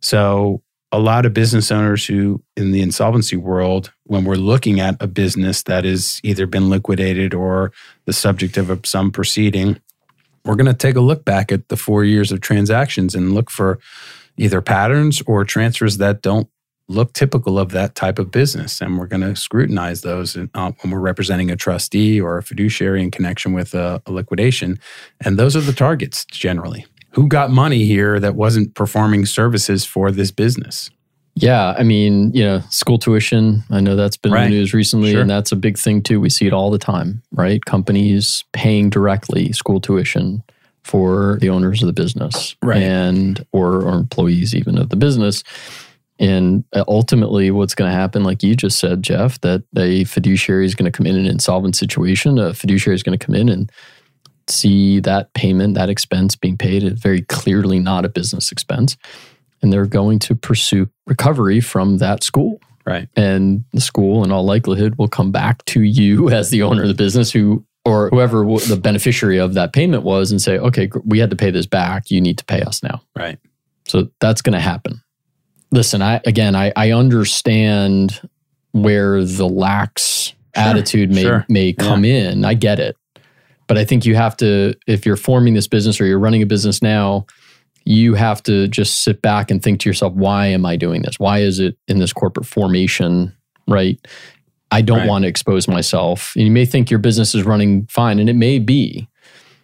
So 0.00 0.62
a 0.92 0.98
lot 0.98 1.24
of 1.24 1.32
business 1.32 1.72
owners 1.72 2.06
who 2.06 2.42
in 2.56 2.70
the 2.70 2.82
insolvency 2.82 3.36
world 3.36 3.92
when 4.04 4.24
we're 4.24 4.34
looking 4.34 4.78
at 4.78 4.94
a 5.00 5.06
business 5.06 5.62
that 5.62 5.84
has 5.84 6.20
either 6.22 6.46
been 6.46 6.68
liquidated 6.68 7.32
or 7.32 7.72
the 8.04 8.12
subject 8.12 8.56
of 8.58 8.84
some 8.84 9.10
proceeding 9.10 9.80
we're 10.44 10.56
going 10.56 10.66
to 10.66 10.74
take 10.74 10.96
a 10.96 11.00
look 11.00 11.24
back 11.24 11.52
at 11.52 11.68
the 11.68 11.76
four 11.76 12.04
years 12.04 12.32
of 12.32 12.40
transactions 12.40 13.14
and 13.14 13.32
look 13.32 13.50
for 13.50 13.78
either 14.36 14.60
patterns 14.60 15.22
or 15.26 15.44
transfers 15.44 15.98
that 15.98 16.22
don't 16.22 16.48
look 16.88 17.12
typical 17.12 17.58
of 17.58 17.70
that 17.70 17.94
type 17.94 18.18
of 18.18 18.30
business. 18.30 18.80
And 18.80 18.98
we're 18.98 19.06
going 19.06 19.22
to 19.22 19.36
scrutinize 19.36 20.02
those 20.02 20.36
uh, 20.36 20.72
when 20.80 20.90
we're 20.90 20.98
representing 20.98 21.50
a 21.50 21.56
trustee 21.56 22.20
or 22.20 22.38
a 22.38 22.42
fiduciary 22.42 23.02
in 23.02 23.10
connection 23.10 23.52
with 23.52 23.72
a, 23.74 24.02
a 24.04 24.12
liquidation. 24.12 24.78
And 25.20 25.38
those 25.38 25.56
are 25.56 25.60
the 25.60 25.72
targets 25.72 26.24
generally 26.26 26.84
who 27.12 27.28
got 27.28 27.50
money 27.50 27.84
here 27.84 28.18
that 28.20 28.34
wasn't 28.34 28.74
performing 28.74 29.26
services 29.26 29.84
for 29.84 30.10
this 30.10 30.30
business? 30.30 30.90
Yeah, 31.34 31.74
I 31.78 31.82
mean, 31.82 32.32
you 32.32 32.44
know, 32.44 32.60
school 32.70 32.98
tuition, 32.98 33.62
I 33.70 33.80
know 33.80 33.96
that's 33.96 34.18
been 34.18 34.32
right. 34.32 34.44
in 34.44 34.50
the 34.50 34.56
news 34.58 34.74
recently, 34.74 35.12
sure. 35.12 35.22
and 35.22 35.30
that's 35.30 35.50
a 35.50 35.56
big 35.56 35.78
thing 35.78 36.02
too. 36.02 36.20
We 36.20 36.28
see 36.28 36.46
it 36.46 36.52
all 36.52 36.70
the 36.70 36.78
time, 36.78 37.22
right? 37.32 37.64
Companies 37.64 38.44
paying 38.52 38.90
directly 38.90 39.52
school 39.52 39.80
tuition 39.80 40.42
for 40.84 41.38
the 41.40 41.48
owners 41.48 41.82
of 41.82 41.86
the 41.86 41.92
business 41.92 42.56
right. 42.60 42.82
and 42.82 43.46
or, 43.52 43.82
or 43.82 43.94
employees 43.94 44.54
even 44.54 44.76
of 44.76 44.90
the 44.90 44.96
business. 44.96 45.42
And 46.18 46.64
uh, 46.72 46.84
ultimately, 46.86 47.50
what's 47.50 47.74
going 47.74 47.90
to 47.90 47.96
happen, 47.96 48.24
like 48.24 48.42
you 48.42 48.54
just 48.54 48.78
said, 48.78 49.02
Jeff, 49.02 49.40
that 49.40 49.62
a 49.76 50.04
fiduciary 50.04 50.66
is 50.66 50.74
going 50.74 50.90
to 50.90 50.96
come 50.96 51.06
in 51.06 51.16
an 51.16 51.26
insolvent 51.26 51.76
situation. 51.76 52.38
A 52.38 52.52
fiduciary 52.52 52.94
is 52.94 53.02
going 53.02 53.18
to 53.18 53.24
come 53.24 53.34
in 53.34 53.48
and 53.48 53.72
see 54.48 55.00
that 55.00 55.32
payment, 55.34 55.74
that 55.74 55.88
expense 55.88 56.36
being 56.36 56.56
paid 56.56 56.82
is 56.82 56.98
very 57.00 57.22
clearly 57.22 57.78
not 57.78 58.04
a 58.04 58.08
business 58.08 58.52
expense. 58.52 58.96
And 59.60 59.72
they're 59.72 59.86
going 59.86 60.18
to 60.20 60.34
pursue 60.34 60.88
recovery 61.06 61.60
from 61.60 61.98
that 61.98 62.24
school. 62.24 62.60
Right. 62.84 63.08
And 63.14 63.64
the 63.72 63.80
school, 63.80 64.24
in 64.24 64.32
all 64.32 64.44
likelihood, 64.44 64.96
will 64.96 65.08
come 65.08 65.30
back 65.30 65.64
to 65.66 65.82
you 65.82 66.30
as 66.32 66.50
the 66.50 66.62
owner 66.62 66.82
of 66.82 66.88
the 66.88 66.94
business 66.94 67.30
who 67.30 67.64
or 67.84 68.08
whoever 68.10 68.44
the 68.44 68.78
beneficiary 68.80 69.38
of 69.38 69.54
that 69.54 69.72
payment 69.72 70.04
was 70.04 70.30
and 70.30 70.40
say, 70.40 70.58
okay, 70.58 70.88
we 71.04 71.18
had 71.18 71.30
to 71.30 71.36
pay 71.36 71.50
this 71.50 71.66
back. 71.66 72.10
You 72.10 72.20
need 72.20 72.38
to 72.38 72.44
pay 72.44 72.62
us 72.62 72.82
now. 72.82 73.02
Right. 73.16 73.38
So 73.86 74.08
that's 74.20 74.42
going 74.42 74.52
to 74.52 74.60
happen. 74.60 75.02
Listen, 75.72 76.02
I 76.02 76.20
again, 76.26 76.54
I, 76.54 76.72
I 76.76 76.92
understand 76.92 78.20
where 78.72 79.24
the 79.24 79.48
lax 79.48 80.26
sure, 80.26 80.34
attitude 80.54 81.10
may 81.10 81.22
sure. 81.22 81.46
may 81.48 81.72
come 81.72 82.04
yeah. 82.04 82.30
in. 82.30 82.44
I 82.44 82.54
get 82.54 82.78
it. 82.78 82.96
But 83.66 83.78
I 83.78 83.84
think 83.84 84.04
you 84.04 84.14
have 84.14 84.36
to, 84.38 84.74
if 84.86 85.06
you're 85.06 85.16
forming 85.16 85.54
this 85.54 85.68
business 85.68 86.00
or 86.00 86.06
you're 86.06 86.18
running 86.18 86.42
a 86.42 86.46
business 86.46 86.82
now, 86.82 87.26
you 87.84 88.14
have 88.14 88.42
to 88.44 88.68
just 88.68 89.02
sit 89.02 89.22
back 89.22 89.50
and 89.50 89.62
think 89.62 89.80
to 89.80 89.88
yourself, 89.88 90.12
why 90.12 90.46
am 90.46 90.64
I 90.64 90.76
doing 90.76 91.02
this? 91.02 91.18
Why 91.18 91.40
is 91.40 91.58
it 91.58 91.76
in 91.88 91.98
this 91.98 92.12
corporate 92.12 92.46
formation? 92.46 93.34
Right. 93.66 93.98
I 94.70 94.82
don't 94.82 95.00
right. 95.00 95.08
want 95.08 95.22
to 95.22 95.28
expose 95.28 95.68
myself. 95.68 96.32
And 96.36 96.44
you 96.44 96.50
may 96.50 96.64
think 96.64 96.90
your 96.90 96.98
business 96.98 97.34
is 97.34 97.44
running 97.44 97.86
fine, 97.86 98.18
and 98.18 98.30
it 98.30 98.36
may 98.36 98.58
be, 98.58 99.08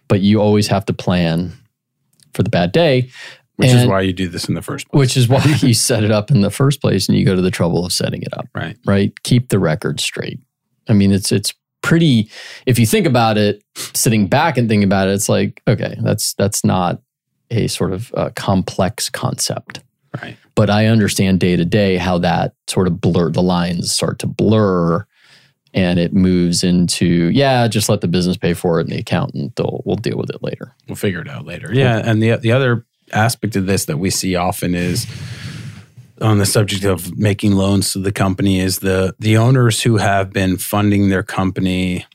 but 0.07 0.21
you 0.21 0.39
always 0.39 0.67
have 0.67 0.85
to 0.85 0.93
plan 0.93 1.53
for 2.33 2.43
the 2.43 2.49
bad 2.49 2.71
day. 2.71 3.09
Which 3.55 3.69
and, 3.69 3.79
is 3.79 3.87
why 3.87 4.01
you 4.01 4.13
do 4.13 4.27
this 4.27 4.47
in 4.47 4.55
the 4.55 4.61
first 4.61 4.87
place. 4.87 4.99
Which 4.99 5.17
is 5.17 5.27
why 5.27 5.43
you 5.59 5.73
set 5.73 6.03
it 6.03 6.11
up 6.11 6.31
in 6.31 6.41
the 6.41 6.51
first 6.51 6.79
place 6.79 7.09
and 7.09 7.17
you 7.17 7.25
go 7.25 7.35
to 7.35 7.41
the 7.41 7.51
trouble 7.51 7.85
of 7.85 7.91
setting 7.91 8.21
it 8.21 8.33
up. 8.33 8.47
Right. 8.55 8.77
Right. 8.85 9.11
Keep 9.23 9.49
the 9.49 9.59
record 9.59 9.99
straight. 9.99 10.39
I 10.87 10.93
mean, 10.93 11.11
it's 11.11 11.31
it's 11.31 11.53
pretty 11.81 12.29
if 12.65 12.77
you 12.77 12.85
think 12.85 13.05
about 13.05 13.37
it 13.37 13.63
sitting 13.75 14.27
back 14.27 14.57
and 14.57 14.67
thinking 14.67 14.83
about 14.83 15.07
it 15.07 15.11
it's 15.11 15.29
like 15.29 15.61
okay 15.67 15.95
that's 16.01 16.33
that's 16.33 16.63
not 16.63 17.01
a 17.51 17.67
sort 17.67 17.93
of 17.93 18.13
uh, 18.15 18.29
complex 18.35 19.09
concept. 19.09 19.81
Right. 20.21 20.37
But 20.55 20.69
i 20.69 20.87
understand 20.87 21.39
day 21.39 21.55
to 21.55 21.65
day 21.65 21.97
how 21.97 22.17
that 22.19 22.53
sort 22.67 22.87
of 22.87 22.99
blur 22.99 23.31
the 23.31 23.43
lines 23.43 23.91
start 23.91 24.19
to 24.19 24.27
blur 24.27 25.05
and 25.73 25.99
it 25.99 26.13
moves 26.13 26.63
into 26.63 27.29
yeah 27.29 27.67
just 27.67 27.89
let 27.89 28.01
the 28.01 28.07
business 28.07 28.35
pay 28.35 28.53
for 28.53 28.79
it 28.79 28.83
and 28.83 28.91
the 28.91 28.99
accountant 28.99 29.53
will 29.59 29.83
will 29.85 29.95
deal 29.95 30.17
with 30.17 30.31
it 30.31 30.41
later. 30.41 30.75
We'll 30.87 30.95
figure 30.95 31.21
it 31.21 31.29
out 31.29 31.45
later. 31.45 31.69
Yeah 31.71 32.01
and 32.03 32.21
the 32.23 32.37
the 32.37 32.51
other 32.51 32.85
aspect 33.13 33.55
of 33.55 33.67
this 33.67 33.85
that 33.85 33.97
we 33.97 34.09
see 34.09 34.35
often 34.35 34.73
is 34.73 35.05
on 36.21 36.37
the 36.37 36.45
subject 36.45 36.83
of 36.83 37.17
making 37.17 37.53
loans 37.53 37.93
to 37.93 37.99
the 37.99 38.11
company 38.11 38.59
is 38.59 38.79
the 38.79 39.15
the 39.19 39.37
owners 39.37 39.81
who 39.81 39.97
have 39.97 40.31
been 40.31 40.57
funding 40.57 41.09
their 41.09 41.23
company 41.23 42.05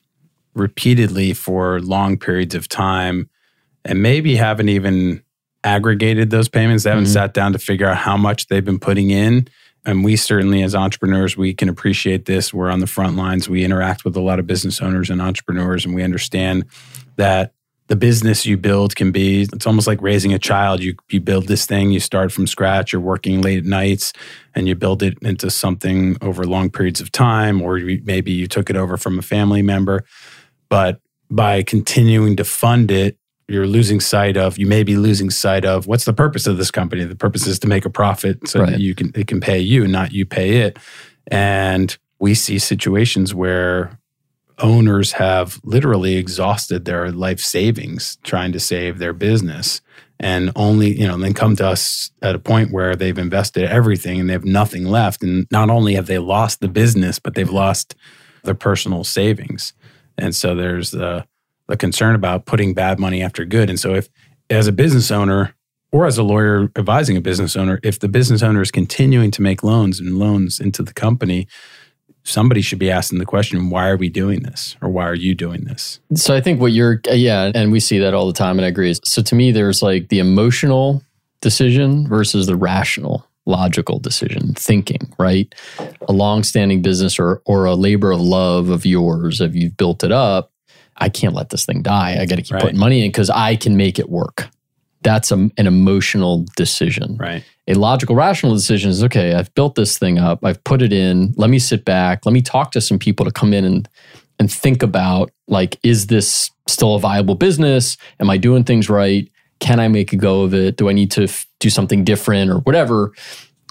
repeatedly 0.54 1.32
for 1.32 1.80
long 1.80 2.16
periods 2.16 2.54
of 2.54 2.68
time 2.68 3.28
and 3.84 4.02
maybe 4.02 4.36
haven't 4.36 4.68
even 4.68 5.22
aggregated 5.64 6.30
those 6.30 6.48
payments 6.48 6.84
they 6.84 6.90
haven't 6.90 7.04
mm-hmm. 7.04 7.12
sat 7.12 7.34
down 7.34 7.52
to 7.52 7.58
figure 7.58 7.86
out 7.86 7.96
how 7.96 8.16
much 8.16 8.46
they've 8.48 8.64
been 8.64 8.78
putting 8.78 9.10
in. 9.10 9.48
And 9.86 10.02
we 10.02 10.16
certainly 10.16 10.62
as 10.62 10.74
entrepreneurs 10.74 11.36
we 11.36 11.52
can 11.52 11.68
appreciate 11.68 12.24
this. 12.24 12.54
We're 12.54 12.70
on 12.70 12.80
the 12.80 12.86
front 12.86 13.16
lines. 13.16 13.48
We 13.48 13.64
interact 13.64 14.04
with 14.04 14.16
a 14.16 14.20
lot 14.20 14.38
of 14.38 14.46
business 14.46 14.80
owners 14.80 15.10
and 15.10 15.20
entrepreneurs 15.20 15.84
and 15.84 15.94
we 15.94 16.02
understand 16.02 16.64
that 17.16 17.52
the 17.88 17.96
business 17.96 18.46
you 18.46 18.56
build 18.56 18.96
can 18.96 19.12
be 19.12 19.42
it's 19.42 19.66
almost 19.66 19.86
like 19.86 20.00
raising 20.00 20.32
a 20.32 20.38
child. 20.38 20.82
You 20.82 20.96
you 21.10 21.20
build 21.20 21.48
this 21.48 21.66
thing 21.66 21.90
you 21.90 22.00
start 22.00 22.32
from 22.32 22.46
scratch 22.46 22.92
you're 22.92 23.00
working 23.00 23.42
late 23.42 23.58
at 23.58 23.64
nights 23.64 24.12
and 24.54 24.66
you 24.66 24.74
build 24.74 25.02
it 25.02 25.18
into 25.22 25.50
something 25.50 26.16
over 26.20 26.44
long 26.44 26.70
periods 26.70 27.00
of 27.00 27.12
time 27.12 27.60
or 27.60 27.78
you, 27.78 28.00
maybe 28.04 28.32
you 28.32 28.46
took 28.46 28.70
it 28.70 28.76
over 28.76 28.96
from 28.96 29.18
a 29.18 29.22
family 29.22 29.62
member. 29.62 30.04
But 30.68 31.00
by 31.30 31.62
continuing 31.62 32.36
to 32.36 32.44
fund 32.44 32.90
it 32.90 33.18
you're 33.48 33.66
losing 33.66 34.00
sight 34.00 34.38
of 34.38 34.56
you 34.56 34.66
may 34.66 34.82
be 34.82 34.96
losing 34.96 35.28
sight 35.28 35.66
of 35.66 35.86
what's 35.86 36.06
the 36.06 36.14
purpose 36.14 36.46
of 36.46 36.56
this 36.56 36.70
company? 36.70 37.04
The 37.04 37.14
purpose 37.14 37.46
is 37.46 37.58
to 37.58 37.66
make 37.66 37.84
a 37.84 37.90
profit 37.90 38.48
so 38.48 38.60
right. 38.60 38.70
that 38.70 38.80
you 38.80 38.94
can 38.94 39.12
it 39.14 39.26
can 39.26 39.40
pay 39.40 39.58
you 39.58 39.86
not 39.86 40.12
you 40.12 40.24
pay 40.24 40.62
it. 40.62 40.78
And 41.26 41.96
we 42.18 42.34
see 42.34 42.58
situations 42.58 43.34
where 43.34 43.98
owners 44.58 45.12
have 45.12 45.60
literally 45.64 46.16
exhausted 46.16 46.84
their 46.84 47.10
life 47.10 47.40
savings 47.40 48.18
trying 48.22 48.52
to 48.52 48.60
save 48.60 48.98
their 48.98 49.12
business. 49.12 49.80
And 50.20 50.52
only 50.54 50.98
you 50.98 51.06
know 51.06 51.18
then 51.18 51.34
come 51.34 51.56
to 51.56 51.66
us 51.66 52.10
at 52.22 52.34
a 52.34 52.38
point 52.38 52.70
where 52.70 52.94
they've 52.94 53.18
invested 53.18 53.64
everything 53.64 54.20
and 54.20 54.28
they 54.28 54.32
have 54.32 54.44
nothing 54.44 54.84
left. 54.84 55.22
And 55.22 55.46
not 55.50 55.70
only 55.70 55.94
have 55.94 56.06
they 56.06 56.18
lost 56.18 56.60
the 56.60 56.68
business 56.68 57.18
but 57.18 57.34
they've 57.34 57.50
lost 57.50 57.94
their 58.44 58.54
personal 58.54 59.04
savings. 59.04 59.72
And 60.16 60.34
so 60.34 60.54
there's 60.54 60.92
the 60.92 61.26
the 61.66 61.76
concern 61.76 62.14
about 62.14 62.46
putting 62.46 62.74
bad 62.74 62.98
money 62.98 63.22
after 63.22 63.44
good. 63.44 63.68
And 63.68 63.80
so 63.80 63.94
if 63.94 64.08
as 64.50 64.66
a 64.66 64.72
business 64.72 65.10
owner 65.10 65.54
or 65.90 66.06
as 66.06 66.18
a 66.18 66.22
lawyer 66.22 66.70
advising 66.76 67.16
a 67.16 67.20
business 67.20 67.56
owner 67.56 67.80
if 67.82 67.98
the 67.98 68.08
business 68.08 68.42
owner 68.42 68.62
is 68.62 68.70
continuing 68.70 69.30
to 69.32 69.42
make 69.42 69.62
loans 69.62 69.98
and 69.98 70.18
loans 70.18 70.60
into 70.60 70.82
the 70.82 70.92
company 70.92 71.48
somebody 72.24 72.62
should 72.62 72.78
be 72.78 72.90
asking 72.90 73.18
the 73.18 73.26
question 73.26 73.70
why 73.70 73.88
are 73.88 73.96
we 73.96 74.08
doing 74.08 74.40
this 74.42 74.76
or 74.82 74.88
why 74.88 75.04
are 75.04 75.14
you 75.14 75.34
doing 75.34 75.64
this 75.64 76.00
so 76.14 76.34
i 76.34 76.40
think 76.40 76.60
what 76.60 76.72
you're 76.72 77.00
uh, 77.08 77.12
yeah 77.12 77.52
and 77.54 77.70
we 77.70 77.78
see 77.78 77.98
that 77.98 78.14
all 78.14 78.26
the 78.26 78.32
time 78.32 78.58
and 78.58 78.64
i 78.64 78.68
agree 78.68 78.94
so 79.04 79.22
to 79.22 79.34
me 79.34 79.52
there's 79.52 79.82
like 79.82 80.08
the 80.08 80.18
emotional 80.18 81.02
decision 81.40 82.08
versus 82.08 82.46
the 82.46 82.56
rational 82.56 83.26
logical 83.46 83.98
decision 83.98 84.54
thinking 84.54 85.12
right 85.18 85.54
a 86.08 86.12
long-standing 86.12 86.80
business 86.80 87.18
or 87.18 87.42
or 87.44 87.66
a 87.66 87.74
labor 87.74 88.10
of 88.10 88.20
love 88.20 88.70
of 88.70 88.86
yours 88.86 89.40
if 89.40 89.54
you've 89.54 89.76
built 89.76 90.02
it 90.02 90.10
up 90.10 90.50
i 90.96 91.10
can't 91.10 91.34
let 91.34 91.50
this 91.50 91.66
thing 91.66 91.82
die 91.82 92.16
i 92.18 92.24
got 92.24 92.36
to 92.36 92.42
keep 92.42 92.54
right. 92.54 92.62
putting 92.62 92.78
money 92.78 93.04
in 93.04 93.10
because 93.10 93.28
i 93.30 93.54
can 93.54 93.76
make 93.76 93.98
it 93.98 94.08
work 94.08 94.48
that's 95.04 95.30
a, 95.30 95.36
an 95.36 95.66
emotional 95.66 96.44
decision. 96.56 97.16
Right. 97.16 97.44
A 97.66 97.74
logical, 97.74 98.14
rational 98.14 98.54
decision 98.54 98.90
is 98.90 99.02
okay, 99.04 99.32
I've 99.34 99.52
built 99.54 99.74
this 99.74 99.96
thing 99.96 100.18
up, 100.18 100.44
I've 100.44 100.62
put 100.64 100.82
it 100.82 100.92
in, 100.92 101.32
let 101.36 101.48
me 101.48 101.58
sit 101.58 101.84
back, 101.84 102.26
let 102.26 102.32
me 102.32 102.42
talk 102.42 102.72
to 102.72 102.80
some 102.80 102.98
people 102.98 103.24
to 103.24 103.32
come 103.32 103.52
in 103.54 103.64
and 103.64 103.88
and 104.38 104.52
think 104.52 104.82
about 104.82 105.30
like, 105.46 105.78
is 105.82 106.08
this 106.08 106.50
still 106.68 106.96
a 106.96 106.98
viable 107.00 107.36
business? 107.36 107.96
Am 108.18 108.28
I 108.28 108.36
doing 108.36 108.64
things 108.64 108.90
right? 108.90 109.30
Can 109.60 109.78
I 109.78 109.88
make 109.88 110.12
a 110.12 110.16
go 110.16 110.42
of 110.42 110.52
it? 110.52 110.76
Do 110.76 110.88
I 110.88 110.92
need 110.92 111.10
to 111.12 111.24
f- 111.24 111.46
do 111.60 111.70
something 111.70 112.04
different 112.04 112.50
or 112.50 112.58
whatever? 112.58 113.12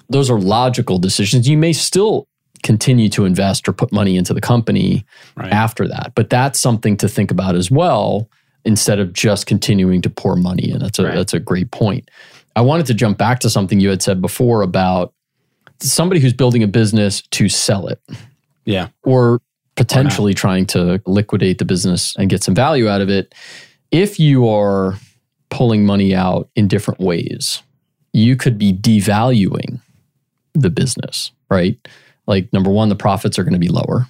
Those 0.09 0.29
are 0.29 0.39
logical 0.39 1.00
decisions. 1.00 1.50
You 1.50 1.57
may 1.57 1.73
still 1.73 2.27
continue 2.63 3.09
to 3.09 3.25
invest 3.25 3.67
or 3.67 3.73
put 3.73 3.91
money 3.91 4.15
into 4.15 4.33
the 4.33 4.39
company 4.39 5.05
right. 5.35 5.51
after 5.51 5.85
that, 5.88 6.13
but 6.15 6.29
that's 6.29 6.59
something 6.59 6.95
to 6.97 7.09
think 7.09 7.29
about 7.29 7.55
as 7.55 7.69
well 7.69 8.29
instead 8.63 9.00
of 9.00 9.12
just 9.12 9.45
continuing 9.45 10.01
to 10.01 10.09
pour 10.09 10.38
money 10.38 10.71
in. 10.71 10.79
That's 10.79 10.97
a 10.97 11.03
Right. 11.03 11.15
that's 11.15 11.33
a 11.33 11.39
great 11.39 11.71
point. 11.71 12.09
I 12.55 12.62
wanted 12.62 12.86
to 12.88 12.93
jump 12.93 13.17
back 13.17 13.39
to 13.41 13.50
something 13.50 13.79
you 13.79 13.89
had 13.89 14.01
said 14.01 14.22
before 14.22 14.62
about 14.62 15.13
somebody 15.79 16.22
who's 16.22 16.33
building 16.33 16.63
a 16.63 16.67
business 16.67 17.22
to 17.31 17.50
sell 17.50 17.88
it 17.88 18.01
Yeah. 18.65 18.89
or 19.03 19.41
potentially 19.75 20.33
trying 20.33 20.65
to 20.67 21.01
liquidate 21.05 21.57
the 21.57 21.65
business 21.65 22.15
and 22.17 22.29
get 22.29 22.43
some 22.43 22.53
value 22.55 22.88
out 22.88 23.01
of 23.01 23.10
it. 23.10 23.33
If 23.91 24.19
you 24.19 24.48
are 24.48 24.98
pulling 25.50 25.86
money 25.86 26.13
out 26.15 26.50
in 26.55 26.67
different 26.67 27.00
ways, 27.00 27.62
you 28.13 28.36
could 28.36 28.57
be 28.57 28.72
devaluing 28.72 29.81
the 30.53 30.69
business, 30.69 31.31
right? 31.50 31.77
Like, 32.27 32.53
number 32.53 32.69
one, 32.69 32.89
the 32.89 32.95
profits 32.95 33.39
are 33.39 33.43
going 33.43 33.53
to 33.53 33.60
be 33.60 33.67
lower. 33.69 34.07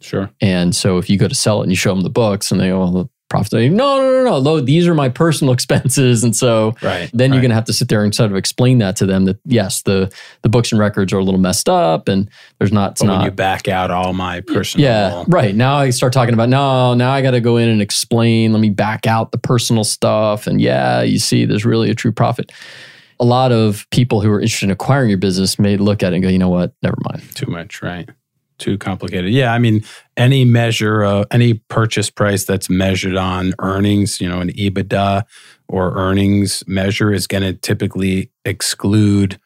Sure. 0.00 0.30
And 0.40 0.74
so 0.76 0.98
if 0.98 1.08
you 1.08 1.16
go 1.16 1.28
to 1.28 1.34
sell 1.34 1.60
it 1.60 1.64
and 1.64 1.72
you 1.72 1.76
show 1.76 1.94
them 1.94 2.02
the 2.02 2.10
books 2.10 2.50
and 2.52 2.60
they 2.60 2.68
go, 2.68 2.80
well, 2.80 3.10
profits, 3.32 3.52
no, 3.52 3.68
no, 3.68 4.02
no, 4.12 4.24
no, 4.24 4.40
no, 4.40 4.60
these 4.60 4.86
are 4.86 4.94
my 4.94 5.08
personal 5.08 5.52
expenses. 5.58 6.22
And 6.22 6.36
so 6.36 6.74
Right. 6.82 7.10
then 7.12 7.32
you're 7.32 7.40
going 7.42 7.50
to 7.50 7.54
have 7.56 7.64
to 7.64 7.72
sit 7.72 7.88
there 7.88 8.04
and 8.04 8.14
sort 8.14 8.30
of 8.30 8.36
explain 8.36 8.78
that 8.78 8.94
to 8.96 9.06
them 9.06 9.24
that 9.24 9.38
yes, 9.44 9.82
the 9.82 10.12
the 10.42 10.48
books 10.48 10.70
and 10.72 10.78
records 10.78 11.12
are 11.12 11.18
a 11.18 11.24
little 11.24 11.40
messed 11.40 11.68
up 11.68 12.08
and 12.08 12.28
there's 12.58 12.72
not, 12.72 12.92
it's 12.92 13.02
But 13.02 13.10
when 13.10 13.20
you 13.22 13.30
back 13.30 13.66
out 13.68 13.90
all 13.90 14.12
my 14.12 14.40
personal. 14.42 14.84
yeah, 14.86 15.24
right. 15.28 15.54
Now 15.54 15.76
I 15.76 15.90
start 15.90 16.12
talking 16.12 16.34
about 16.34 16.48
no, 16.48 16.94
now 16.94 17.10
I 17.10 17.22
got 17.22 17.32
to 17.32 17.40
go 17.40 17.56
in 17.56 17.68
and 17.68 17.80
explain. 17.82 18.52
Let 18.52 18.60
me 18.60 18.70
back 18.70 19.06
out 19.06 19.32
the 19.32 19.38
personal 19.38 19.84
stuff. 19.84 20.46
And 20.46 20.60
yeah, 20.60 21.02
you 21.02 21.18
see, 21.18 21.44
there's 21.46 21.64
really 21.64 21.90
a 21.90 21.94
true 21.94 22.12
profit. 22.12 22.52
A 23.20 23.24
lot 23.24 23.52
of 23.52 23.86
people 23.90 24.20
who 24.20 24.30
are 24.30 24.40
interested 24.40 24.66
in 24.66 24.70
acquiring 24.72 25.08
your 25.08 25.18
business 25.18 25.58
may 25.58 25.76
look 25.76 26.02
at 26.02 26.12
it 26.12 26.16
and 26.16 26.22
go, 26.24 26.28
you 26.28 26.38
know 26.38 26.48
what? 26.48 26.74
Never 26.82 26.96
mind. 27.08 27.22
Too 27.36 27.46
much, 27.46 27.80
right? 27.80 28.08
Too 28.62 28.78
complicated. 28.78 29.32
Yeah, 29.32 29.52
I 29.52 29.58
mean, 29.58 29.82
any 30.16 30.44
measure, 30.44 31.04
uh, 31.04 31.24
any 31.32 31.54
purchase 31.54 32.10
price 32.10 32.44
that's 32.44 32.70
measured 32.70 33.16
on 33.16 33.54
earnings, 33.58 34.20
you 34.20 34.28
know, 34.28 34.40
an 34.40 34.50
EBITDA 34.52 35.24
or 35.68 35.94
earnings 35.96 36.62
measure 36.68 37.12
is 37.12 37.26
going 37.26 37.42
to 37.42 37.54
typically 37.54 38.30
exclude 38.44 39.38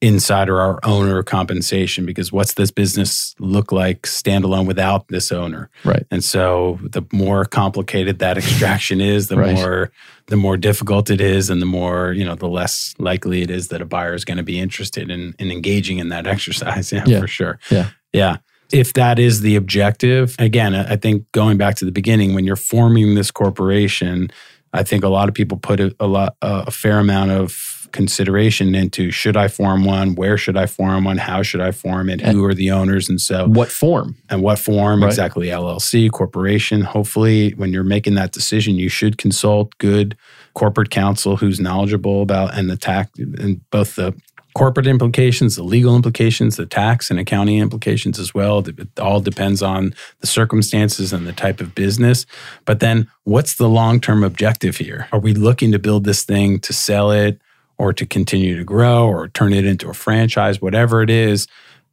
insider 0.00 0.60
or 0.60 0.80
owner 0.84 1.22
compensation 1.22 2.04
because 2.04 2.32
what's 2.32 2.54
this 2.54 2.72
business 2.72 3.36
look 3.38 3.70
like 3.70 4.02
standalone 4.02 4.66
without 4.66 5.06
this 5.08 5.30
owner? 5.30 5.70
Right. 5.84 6.04
And 6.10 6.24
so 6.24 6.80
the 6.82 7.02
more 7.12 7.44
complicated 7.44 8.18
that 8.18 8.36
extraction 8.42 9.00
is, 9.00 9.28
the 9.28 9.36
Right. 9.36 9.54
more 9.54 9.92
the 10.28 10.36
more 10.36 10.56
difficult 10.56 11.10
it 11.10 11.20
is 11.20 11.50
and 11.50 11.60
the 11.60 11.66
more, 11.66 12.12
you 12.12 12.24
know, 12.24 12.34
the 12.36 12.48
less 12.48 12.94
likely 12.98 13.42
it 13.42 13.50
is 13.50 13.68
that 13.68 13.82
a 13.82 13.84
buyer 13.84 14.14
is 14.14 14.24
going 14.24 14.38
to 14.38 14.42
be 14.44 14.58
interested 14.58 15.10
in, 15.10 15.34
in 15.38 15.50
engaging 15.50 15.98
in 15.98 16.08
that 16.08 16.26
exercise. 16.34 16.90
Yeah, 16.92 17.04
Yeah. 17.06 17.20
for 17.20 17.28
sure. 17.28 17.58
Yeah. 17.70 17.90
Yeah. 18.12 18.36
If 18.72 18.92
that 18.94 19.18
is 19.18 19.40
the 19.40 19.56
objective, 19.56 20.34
again, 20.38 20.74
I 20.74 20.96
think 20.96 21.30
going 21.32 21.58
back 21.58 21.76
to 21.76 21.84
the 21.84 21.92
beginning, 21.92 22.34
when 22.34 22.44
you're 22.44 22.56
forming 22.56 23.14
this 23.14 23.30
corporation, 23.30 24.30
I 24.72 24.82
think 24.82 25.04
a 25.04 25.08
lot 25.08 25.28
of 25.28 25.34
people 25.34 25.58
put 25.58 25.80
a, 25.80 25.94
a 26.00 26.06
lot, 26.06 26.36
a 26.42 26.70
fair 26.70 26.98
amount 26.98 27.30
of 27.32 27.88
consideration 27.92 28.74
into 28.74 29.10
should 29.10 29.36
I 29.36 29.48
form 29.48 29.84
one? 29.84 30.14
Where 30.14 30.38
should 30.38 30.56
I 30.56 30.64
form 30.64 31.04
one? 31.04 31.18
How 31.18 31.42
should 31.42 31.60
I 31.60 31.72
form 31.72 32.08
it? 32.08 32.22
Who 32.22 32.42
are 32.44 32.54
the 32.54 32.70
owners? 32.70 33.08
And 33.10 33.20
so, 33.20 33.46
What 33.46 33.70
form? 33.70 34.16
and 34.30 34.42
what 34.42 34.58
form 34.58 35.02
Right. 35.02 35.08
exactly 35.08 35.48
LLC 35.48 36.10
corporation 36.10 36.80
hopefully 36.80 37.50
when 37.52 37.70
you're 37.70 37.84
making 37.84 38.14
that 38.14 38.32
decision 38.32 38.76
you 38.76 38.88
should 38.88 39.18
consult 39.18 39.76
good 39.76 40.16
corporate 40.54 40.88
counsel 40.90 41.36
who's 41.36 41.60
knowledgeable 41.60 42.22
about 42.22 42.56
and 42.56 42.70
the 42.70 42.76
tax 42.78 43.10
and 43.18 43.60
both 43.70 43.96
the 43.96 44.14
corporate 44.54 44.86
implications 44.86 45.56
the 45.56 45.62
legal 45.62 45.96
implications 45.96 46.56
the 46.56 46.66
tax 46.66 47.10
and 47.10 47.18
accounting 47.18 47.58
implications 47.58 48.18
as 48.18 48.34
well. 48.34 48.58
It 48.66 48.98
all 48.98 49.20
depends 49.20 49.62
on 49.62 49.94
the 50.20 50.26
circumstances 50.26 51.12
and 51.12 51.26
the 51.26 51.32
type 51.32 51.60
of 51.60 51.74
business. 51.74 52.26
But 52.64 52.80
then 52.80 53.08
what's 53.24 53.54
the 53.56 53.68
long-term 53.68 54.22
objective 54.24 54.76
here? 54.76 55.08
Are 55.12 55.18
we 55.18 55.34
looking 55.34 55.72
to 55.72 55.78
build 55.78 56.04
this 56.04 56.22
thing 56.24 56.58
to 56.60 56.72
sell 56.72 57.10
it 57.10 57.40
or 57.78 57.92
to 57.92 58.04
continue 58.06 58.56
to 58.56 58.64
grow 58.64 59.06
or 59.08 59.28
turn 59.28 59.52
it 59.52 59.64
into 59.64 59.88
a 59.88 59.94
franchise 59.94 60.60
whatever 60.60 61.02
it 61.02 61.10
is? 61.10 61.46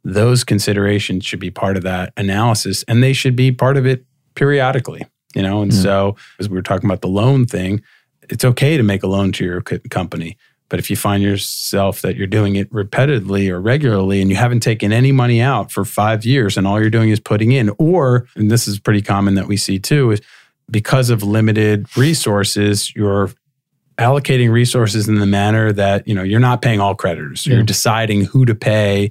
Those 0.04 0.44
considerations 0.44 1.24
should 1.24 1.40
be 1.40 1.50
part 1.50 1.76
of 1.76 1.82
that 1.84 2.12
analysis 2.16 2.82
and 2.88 3.02
they 3.02 3.12
should 3.12 3.36
be 3.36 3.52
part 3.52 3.76
of 3.76 3.86
it 3.86 4.04
periodically 4.34 5.06
you 5.36 5.42
know? 5.42 5.62
And 5.62 5.70
Mhm. 5.70 5.82
so 5.82 6.16
as 6.40 6.48
we 6.48 6.56
were 6.56 6.62
talking 6.62 6.88
about 6.90 7.02
the 7.02 7.08
loan 7.08 7.46
thing 7.46 7.82
it's 8.28 8.44
okay 8.44 8.76
to 8.76 8.82
make 8.84 9.02
a 9.02 9.08
loan 9.08 9.32
to 9.32 9.44
your 9.44 9.60
company 9.60 10.36
but 10.70 10.78
if 10.78 10.88
you 10.88 10.96
find 10.96 11.22
yourself 11.22 12.00
that 12.00 12.16
you're 12.16 12.26
doing 12.26 12.56
it 12.56 12.72
repetitively 12.72 13.50
or 13.50 13.60
regularly 13.60 14.22
and 14.22 14.30
you 14.30 14.36
haven't 14.36 14.60
taken 14.60 14.92
any 14.92 15.12
money 15.12 15.40
out 15.42 15.70
for 15.70 15.84
five 15.84 16.24
years 16.24 16.56
and 16.56 16.66
all 16.66 16.80
you're 16.80 16.88
doing 16.88 17.10
is 17.10 17.20
putting 17.20 17.52
in 17.52 17.70
or 17.78 18.26
and 18.36 18.50
this 18.50 18.66
is 18.66 18.78
pretty 18.78 19.02
common 19.02 19.34
that 19.34 19.46
we 19.48 19.56
see 19.58 19.78
too 19.78 20.12
is 20.12 20.22
because 20.70 21.10
of 21.10 21.22
limited 21.22 21.86
resources 21.96 22.94
you're 22.94 23.30
allocating 23.98 24.50
resources 24.50 25.08
in 25.08 25.16
the 25.16 25.26
manner 25.26 25.72
that 25.72 26.08
you 26.08 26.14
know 26.14 26.22
you're 26.22 26.40
not 26.40 26.62
paying 26.62 26.80
all 26.80 26.94
creditors 26.94 27.46
Yeah. 27.46 27.54
you're 27.56 27.62
deciding 27.64 28.24
who 28.24 28.46
to 28.46 28.54
pay 28.54 29.10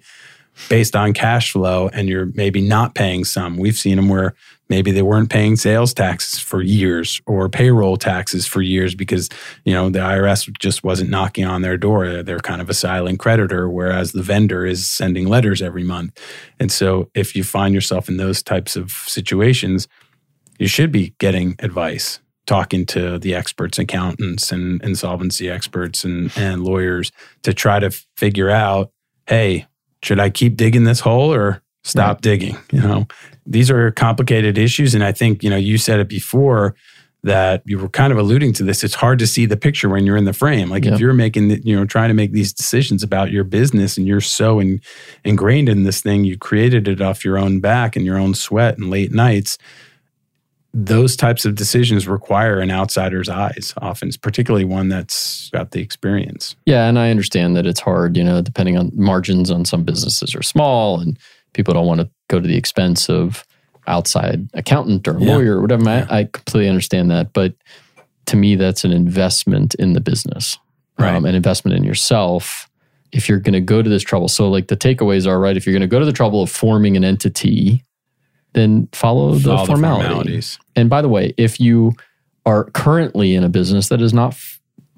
based 0.68 0.96
on 0.96 1.14
cash 1.14 1.52
flow 1.52 1.90
and 1.94 2.10
you're 2.10 2.26
maybe 2.34 2.62
not 2.62 2.96
paying 2.96 3.24
some 3.24 3.58
we've 3.58 3.78
seen 3.78 3.98
them 3.98 4.10
where 4.10 4.34
maybe 4.70 4.92
they 4.92 5.02
weren't 5.02 5.30
paying 5.30 5.56
sales 5.56 5.94
taxes 5.94 6.40
for 6.40 6.62
years 6.62 7.22
or 7.26 7.50
payroll 7.50 7.98
taxes 7.98 8.46
for 8.46 8.62
years 8.62 8.96
because 8.96 9.30
you 9.66 9.74
know 9.74 9.90
the 9.90 10.00
IRS 10.00 10.50
just 10.60 10.84
wasn't 10.84 11.10
knocking 11.10 11.46
on 11.46 11.62
their 11.62 11.78
door. 11.78 12.24
They're 12.24 12.40
kind 12.40 12.62
of 12.62 12.70
a 12.70 12.74
silent 12.74 13.20
creditor 13.20 13.70
whereas 13.70 14.12
the 14.12 14.24
vendor 14.24 14.66
is 14.66 14.88
sending 14.88 15.28
letters 15.28 15.62
every 15.62 15.84
month. 15.84 16.20
And 16.60 16.72
so 16.72 17.10
if 17.14 17.36
you 17.36 17.44
find 17.44 17.74
yourself 17.74 18.10
in 18.10 18.18
those 18.18 18.44
types 18.44 18.76
of 18.76 18.92
situations 18.92 19.88
you 20.60 20.68
should 20.68 20.92
be 20.92 21.16
getting 21.18 21.56
advice 21.60 22.20
talking 22.46 22.86
to 22.86 23.18
the 23.18 23.34
experts 23.34 23.80
accountants 23.80 24.52
and 24.52 24.84
insolvency 24.84 25.50
experts 25.50 26.04
and, 26.04 26.32
and 26.36 26.64
lawyers 26.64 27.12
to 27.44 27.54
try 27.54 27.80
to 27.80 27.90
figure 28.18 28.50
out 28.50 28.92
hey 29.28 29.66
should 30.04 30.20
i 30.20 30.30
keep 30.30 30.56
digging 30.58 30.84
this 30.84 31.00
hole 31.00 31.34
or 31.34 31.62
stop 31.90 32.18
Right. 32.18 32.22
digging 32.22 32.58
you 32.72 32.82
know 32.82 33.08
these 33.46 33.70
are 33.72 33.92
complicated 33.92 34.58
issues 34.58 34.94
and 34.96 35.04
i 35.04 35.12
think 35.12 35.44
you 35.44 35.50
know 35.50 35.58
you 35.58 35.78
said 35.78 36.00
it 36.00 36.08
before 36.10 36.76
that 37.24 37.62
you 37.66 37.78
were 37.78 37.90
kind 37.90 38.14
of 38.14 38.18
alluding 38.20 38.54
to 38.54 38.64
this 38.64 38.84
it's 38.84 38.94
hard 38.96 39.20
to 39.20 39.28
see 39.28 39.46
the 39.46 39.58
picture 39.58 39.90
when 39.90 40.06
you're 40.06 40.16
in 40.16 40.24
the 40.26 40.32
frame 40.34 40.70
like 40.70 40.86
Yeah. 40.86 40.94
if 40.94 41.00
you're 41.02 41.14
making 41.14 41.50
the, 41.50 41.62
you 41.66 41.76
know 41.76 41.86
trying 41.86 42.08
to 42.10 42.14
make 42.14 42.32
these 42.32 42.54
decisions 42.54 43.04
about 43.04 43.32
your 43.32 43.44
business 43.44 43.98
and 43.98 44.08
you're 44.08 44.22
so 44.22 44.60
in, 44.60 44.80
ingrained 45.26 45.68
in 45.68 45.84
this 45.84 46.00
thing 46.02 46.24
you 46.24 46.38
created 46.38 46.88
it 46.88 47.02
off 47.02 47.26
your 47.26 47.38
own 47.38 47.60
back 47.60 47.96
and 47.98 48.06
your 48.06 48.18
own 48.18 48.34
sweat 48.36 48.78
and 48.78 48.90
late 48.90 49.12
nights 49.12 49.58
those 50.72 51.16
types 51.16 51.46
of 51.46 51.56
decisions 51.56 52.08
require 52.08 52.60
an 52.60 52.70
outsider's 52.70 53.28
eyes 53.28 53.74
often 53.82 54.12
particularly 54.22 54.64
one 54.66 54.88
that's 54.88 55.50
got 55.50 55.72
the 55.72 55.82
experience 55.82 56.56
Yeah, 56.68 56.88
and 56.88 57.00
I 57.00 57.10
understand 57.10 57.56
that 57.58 57.66
it's 57.66 57.80
hard, 57.80 58.16
you 58.16 58.24
know, 58.24 58.42
depending 58.44 58.78
on 58.78 58.92
margins 58.94 59.50
on 59.50 59.66
some 59.66 59.84
businesses 59.84 60.36
are 60.36 60.44
small 60.44 61.00
and 61.00 61.18
people 61.54 61.74
don't 61.74 61.88
want 61.88 62.02
to 62.02 62.10
go 62.30 62.40
to 62.40 62.48
the 62.48 62.56
expense 62.58 63.10
of 63.10 63.44
outside 63.88 64.48
accountant 64.54 65.08
or 65.08 65.18
Yeah. 65.20 65.36
lawyer 65.36 65.58
or 65.58 65.62
whatever. 65.62 65.90
I- 65.90 65.98
Yeah. 66.00 66.06
I 66.10 66.24
completely 66.26 66.70
understand 66.70 67.10
that. 67.12 67.34
But 67.34 67.54
to 68.28 68.36
me, 68.38 68.56
that's 68.56 68.84
an 68.84 68.92
investment 68.92 69.74
in 69.76 69.94
the 69.94 70.02
business, 70.02 70.58
Right. 71.00 71.16
um, 71.16 71.26
an 71.26 71.34
investment 71.36 71.76
in 71.78 71.84
yourself. 71.84 72.70
If 73.12 73.28
you're 73.28 73.40
going 73.40 73.54
to 73.54 73.62
go 73.62 73.82
to 73.82 73.90
this 73.90 74.04
trouble, 74.04 74.28
so 74.28 74.48
like 74.50 74.68
the 74.68 74.78
takeaways 74.78 75.26
are 75.26 75.40
right. 75.40 75.58
If 75.58 75.66
you're 75.66 75.74
going 75.74 75.82
to 75.82 75.88
go 75.88 75.98
to 76.00 76.06
the 76.06 76.12
trouble 76.14 76.44
of 76.44 76.52
forming 76.52 76.96
an 76.96 77.04
entity, 77.04 77.84
then 78.54 78.88
follow 78.94 79.34
the 79.34 79.50
Follow 79.56 79.66
formality. 79.66 80.42
And 80.76 80.90
by 80.90 81.02
the 81.02 81.10
way, 81.10 81.34
if 81.38 81.60
you 81.60 81.94
are 82.46 82.66
currently 82.72 83.34
in 83.36 83.44
a 83.44 83.50
business 83.50 83.90
that 83.90 84.02
is 84.02 84.14
not 84.14 84.36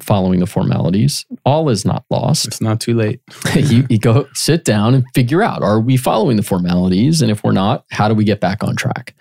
following 0.01 0.39
the 0.39 0.47
formalities, 0.47 1.25
all 1.45 1.69
is 1.69 1.85
not 1.85 2.03
lost. 2.09 2.47
it's 2.47 2.61
not 2.61 2.79
too 2.79 2.93
late 2.95 3.21
you, 3.55 3.85
you 3.89 3.99
go 3.99 4.27
sit 4.33 4.65
down 4.65 4.93
and 4.95 5.05
figure 5.13 5.41
out 5.43 5.61
are 5.63 5.79
we 5.79 5.97
following 5.97 6.37
the 6.37 6.43
formalities? 6.43 7.21
And 7.21 7.29
if 7.31 7.43
we're 7.43 7.51
not, 7.51 7.85
how 7.91 8.07
do 8.07 8.13
we 8.15 8.23
get 8.23 8.39
back 8.39 8.63
on 8.63 8.75
track? 8.75 9.13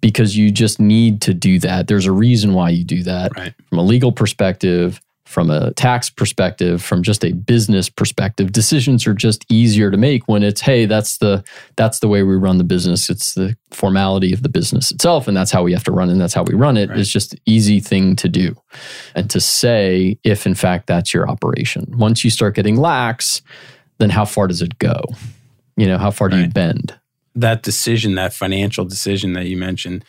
Because 0.00 0.36
you 0.36 0.50
just 0.50 0.78
need 0.80 1.20
to 1.22 1.32
do 1.34 1.58
that. 1.60 1.86
There's 1.88 2.06
a 2.06 2.12
reason 2.12 2.52
why 2.54 2.70
you 2.70 2.84
do 2.84 3.02
that 3.04 3.32
Right. 3.36 3.54
from 3.68 3.78
a 3.78 3.82
legal 3.82 4.12
perspective, 4.12 5.00
from 5.24 5.50
a 5.50 5.72
tax 5.72 6.10
perspective, 6.10 6.82
from 6.82 7.02
just 7.02 7.24
a 7.24 7.32
business 7.32 7.88
perspective. 7.88 8.52
Decisions 8.52 9.06
are 9.06 9.14
just 9.14 9.44
easier 9.50 9.90
to 9.90 9.96
make 9.96 10.28
when 10.28 10.42
it's, 10.42 10.60
hey, 10.60 10.86
that's 10.86 11.18
the 11.18 11.42
that's 11.76 12.00
the 12.00 12.08
way 12.08 12.22
we 12.22 12.36
run 12.36 12.58
the 12.58 12.64
business. 12.64 13.08
It's 13.08 13.34
the 13.34 13.56
formality 13.70 14.32
of 14.32 14.42
the 14.42 14.48
business 14.48 14.90
itself, 14.90 15.26
and 15.26 15.36
that's 15.36 15.50
how 15.50 15.62
we 15.62 15.72
have 15.72 15.84
to 15.84 15.92
run 15.92 16.10
and 16.10 16.20
that's 16.20 16.34
how 16.34 16.42
we 16.42 16.54
run 16.54 16.76
it. 16.76 16.90
Right. 16.90 16.98
It's 16.98 17.10
just 17.10 17.34
an 17.34 17.40
easy 17.46 17.80
thing 17.80 18.16
to 18.16 18.28
do. 18.28 18.54
And 19.14 19.30
to 19.30 19.40
say 19.40 20.18
if 20.24 20.46
in 20.46 20.54
fact 20.54 20.86
that's 20.86 21.14
your 21.14 21.28
operation. 21.28 21.86
Once 21.96 22.24
you 22.24 22.30
start 22.30 22.54
getting 22.54 22.76
lax, 22.76 23.42
then 23.98 24.10
how 24.10 24.24
far 24.24 24.46
does 24.46 24.62
it 24.62 24.78
go? 24.78 25.00
You 25.76 25.86
know, 25.86 25.98
how 25.98 26.10
far 26.10 26.28
do 26.28 26.38
you 26.38 26.48
bend? 26.48 26.98
that 27.34 27.62
decision 27.62 28.14
that 28.14 28.32
financial 28.32 28.84
decision 28.84 29.32
that 29.32 29.46
you 29.46 29.56
mentioned 29.56 30.04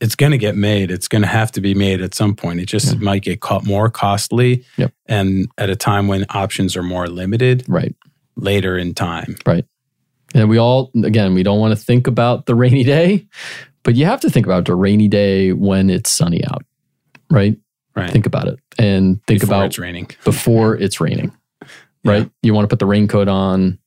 it's 0.00 0.14
going 0.14 0.32
to 0.32 0.38
get 0.38 0.56
made 0.56 0.90
it's 0.90 1.08
going 1.08 1.22
to 1.22 1.28
have 1.28 1.52
to 1.52 1.60
be 1.60 1.74
made 1.74 2.00
at 2.00 2.14
some 2.14 2.34
point 2.34 2.58
it 2.60 2.66
just 2.66 2.94
Yeah. 2.94 2.98
might 3.00 3.22
get 3.22 3.40
caught 3.40 3.64
more 3.66 3.90
costly 3.90 4.64
Yep. 4.76 4.92
and 5.06 5.48
at 5.58 5.70
a 5.70 5.76
time 5.76 6.08
when 6.08 6.24
options 6.30 6.76
are 6.76 6.82
more 6.82 7.06
limited 7.08 7.64
Right. 7.68 7.94
later 8.36 8.76
in 8.78 8.94
time 8.94 9.36
right? 9.46 9.64
And 10.32 10.48
we 10.48 10.58
all, 10.58 10.92
again, 11.04 11.34
we 11.34 11.42
don't 11.42 11.58
want 11.58 11.76
to 11.76 11.84
think 11.84 12.06
about 12.06 12.46
the 12.46 12.54
rainy 12.54 12.84
day, 12.84 13.26
but 13.82 13.96
you 13.96 14.04
have 14.04 14.20
to 14.20 14.30
think 14.30 14.46
about 14.46 14.64
the 14.64 14.76
rainy 14.76 15.08
day 15.08 15.52
when 15.52 15.90
it's 15.90 16.08
sunny 16.08 16.44
out. 16.44 16.64
right? 17.30 17.56
Right. 17.96 18.10
Think 18.10 18.26
about 18.26 18.46
it 18.46 18.60
and 18.78 19.20
think 19.26 19.40
Before 19.40 19.54
about 19.56 19.66
it's 19.66 19.78
raining. 19.80 20.08
before 20.24 20.76
it's 20.76 21.00
raining, 21.00 21.32
Yeah. 22.04 22.12
right? 22.12 22.30
You 22.42 22.54
want 22.54 22.64
to 22.64 22.68
put 22.68 22.78
the 22.78 22.86
raincoat 22.86 23.26
on 23.28 23.78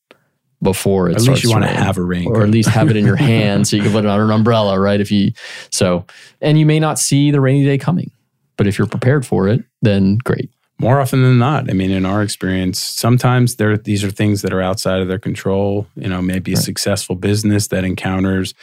before 0.63 1.09
it 1.09 1.15
At 1.17 1.21
least 1.23 1.43
you 1.43 1.49
want 1.51 1.63
to 1.63 1.69
have 1.69 1.97
a 1.97 2.01
raincoat. 2.01 2.37
or 2.37 2.43
at 2.43 2.49
least 2.49 2.69
have 2.69 2.89
it 2.89 2.95
in 2.97 3.05
your 3.05 3.15
hand 3.31 3.67
so 3.67 3.75
you 3.75 3.83
can 3.83 3.91
put 3.91 4.05
it 4.05 4.07
on 4.09 4.19
an 4.19 4.31
umbrella, 4.31 4.79
right? 4.79 4.99
If 4.99 5.11
you 5.11 5.31
so, 5.71 6.05
and 6.41 6.57
you 6.57 6.65
may 6.65 6.79
not 6.79 6.97
see 6.99 7.29
the 7.31 7.41
rainy 7.41 7.63
day 7.65 7.77
coming, 7.77 8.11
but 8.57 8.65
if 8.67 8.77
you're 8.77 8.87
prepared 8.87 9.25
for 9.25 9.47
it, 9.47 9.63
then 9.81 10.17
great. 10.23 10.49
More 10.79 10.99
often 10.99 11.21
than 11.21 11.37
not, 11.37 11.69
I 11.69 11.73
mean, 11.73 11.91
in 11.91 12.05
our 12.05 12.23
experience, 12.23 12.79
sometimes 12.81 13.55
there 13.57 13.77
these 13.77 14.03
are 14.03 14.09
things 14.11 14.41
that 14.41 14.51
are 14.53 14.61
outside 14.61 15.01
of 15.01 15.07
their 15.07 15.19
control. 15.19 15.87
You 15.95 16.09
know, 16.09 16.21
maybe 16.21 16.53
a 16.53 16.57
successful 16.57 17.15
business 17.15 17.67
that 17.67 17.83
encounters 17.83 18.53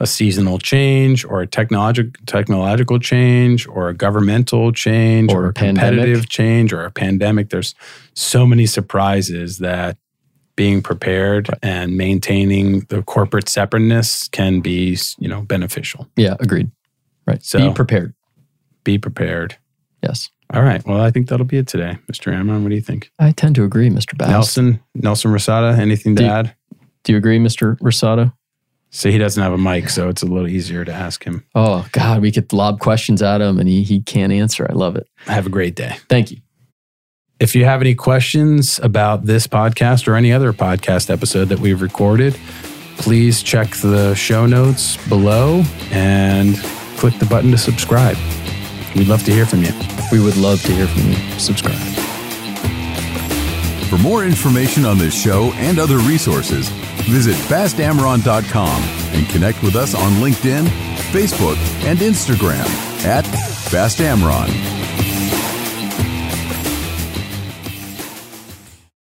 a 0.00 0.06
seasonal 0.06 0.58
change 0.60 1.24
or 1.24 1.40
a 1.42 1.46
technological 1.46 2.12
technological 2.24 2.98
change 3.00 3.66
or 3.66 3.88
a 3.88 3.94
governmental 3.94 4.70
change 4.72 5.32
Or 5.32 5.42
or, 5.42 5.46
a 5.46 5.50
a 5.50 5.52
competitive 5.52 6.04
pandemic. 6.06 6.28
change 6.28 6.72
or 6.72 6.84
a 6.84 6.90
pandemic. 6.90 7.50
There's 7.50 7.74
so 8.14 8.46
many 8.46 8.64
surprises 8.66 9.58
that 9.58 9.96
being 10.58 10.82
prepared 10.82 11.48
and 11.62 11.96
maintaining 11.96 12.80
the 12.88 13.00
corporate 13.04 13.48
separateness 13.48 14.26
can 14.26 14.58
be, 14.58 14.98
you 15.20 15.28
know, 15.28 15.40
beneficial. 15.42 16.08
Yeah, 16.16 16.34
agreed. 16.40 16.68
Right. 17.28 17.40
So- 17.44 17.60
Be 17.68 17.72
prepared. 17.72 18.12
Be 18.82 18.98
prepared. 18.98 19.56
Yes. 20.02 20.30
All 20.52 20.62
right. 20.62 20.84
Well, 20.84 21.00
I 21.00 21.12
think 21.12 21.28
that'll 21.28 21.46
be 21.46 21.58
it 21.58 21.68
today, 21.68 21.96
Mr. 22.10 22.32
Amron. 22.34 22.62
What 22.64 22.70
do 22.70 22.74
you 22.74 22.80
think? 22.80 23.12
I 23.20 23.30
tend 23.30 23.54
to 23.54 23.62
agree, 23.62 23.88
Mr. 23.88 24.18
Bast. 24.18 24.30
Nelson, 24.30 24.80
Nelson 24.96 25.30
Rosada, 25.30 25.78
anything 25.78 26.16
to 26.16 26.22
Do 26.22 26.26
you- 26.26 26.32
add? 26.34 26.54
Do 27.04 27.12
you 27.12 27.18
agree, 27.18 27.38
Mr. 27.38 27.78
Rosada? 27.78 28.32
So 28.90 29.12
he 29.12 29.18
doesn't 29.18 29.40
have 29.42 29.52
a 29.52 29.58
mic, 29.58 29.90
so 29.90 30.08
it's 30.08 30.22
a 30.22 30.26
little 30.26 30.48
easier 30.48 30.84
to 30.84 30.92
ask 30.92 31.22
him. 31.22 31.44
Oh 31.54 31.86
God, 31.92 32.20
we 32.20 32.32
could 32.32 32.52
lob 32.52 32.80
questions 32.80 33.22
at 33.22 33.40
him 33.40 33.60
and 33.60 33.68
he 33.68 33.84
he 33.84 34.00
can't 34.00 34.32
answer. 34.32 34.66
I 34.68 34.72
love 34.72 34.96
it. 34.96 35.06
Have 35.26 35.46
a 35.46 35.50
great 35.50 35.76
day. 35.76 35.96
Thank 36.08 36.32
you. 36.32 36.38
If 37.40 37.54
you 37.54 37.64
have 37.66 37.80
any 37.80 37.94
questions 37.94 38.80
about 38.82 39.24
this 39.24 39.46
podcast 39.46 40.08
or 40.08 40.16
any 40.16 40.32
other 40.32 40.52
podcast 40.52 41.08
episode 41.08 41.46
that 41.50 41.60
we've 41.60 41.80
recorded, 41.80 42.36
please 42.96 43.44
check 43.44 43.68
the 43.76 44.12
show 44.14 44.44
notes 44.44 44.96
below 45.08 45.62
and 45.92 46.56
click 46.96 47.16
the 47.20 47.26
button 47.26 47.52
to 47.52 47.58
subscribe. 47.58 48.16
We'd 48.96 49.06
love 49.06 49.22
to 49.24 49.32
hear 49.32 49.46
from 49.46 49.62
you. 49.62 49.70
We 50.10 50.18
would 50.18 50.36
love 50.36 50.60
to 50.62 50.72
hear 50.72 50.88
from 50.88 51.10
you. 51.10 51.38
Subscribe. 51.38 51.78
For 53.88 53.98
more 53.98 54.24
information 54.24 54.84
on 54.84 54.98
this 54.98 55.14
show 55.14 55.52
and 55.54 55.78
other 55.78 55.98
resources, 55.98 56.68
visit 57.08 57.36
bastamron.com 57.46 58.82
and 59.14 59.28
connect 59.28 59.62
with 59.62 59.76
us 59.76 59.94
on 59.94 60.12
LinkedIn, 60.14 60.66
Facebook, 61.12 61.56
and 61.84 62.00
Instagram 62.00 62.66
at 63.04 63.24
bastamron. 63.70 64.77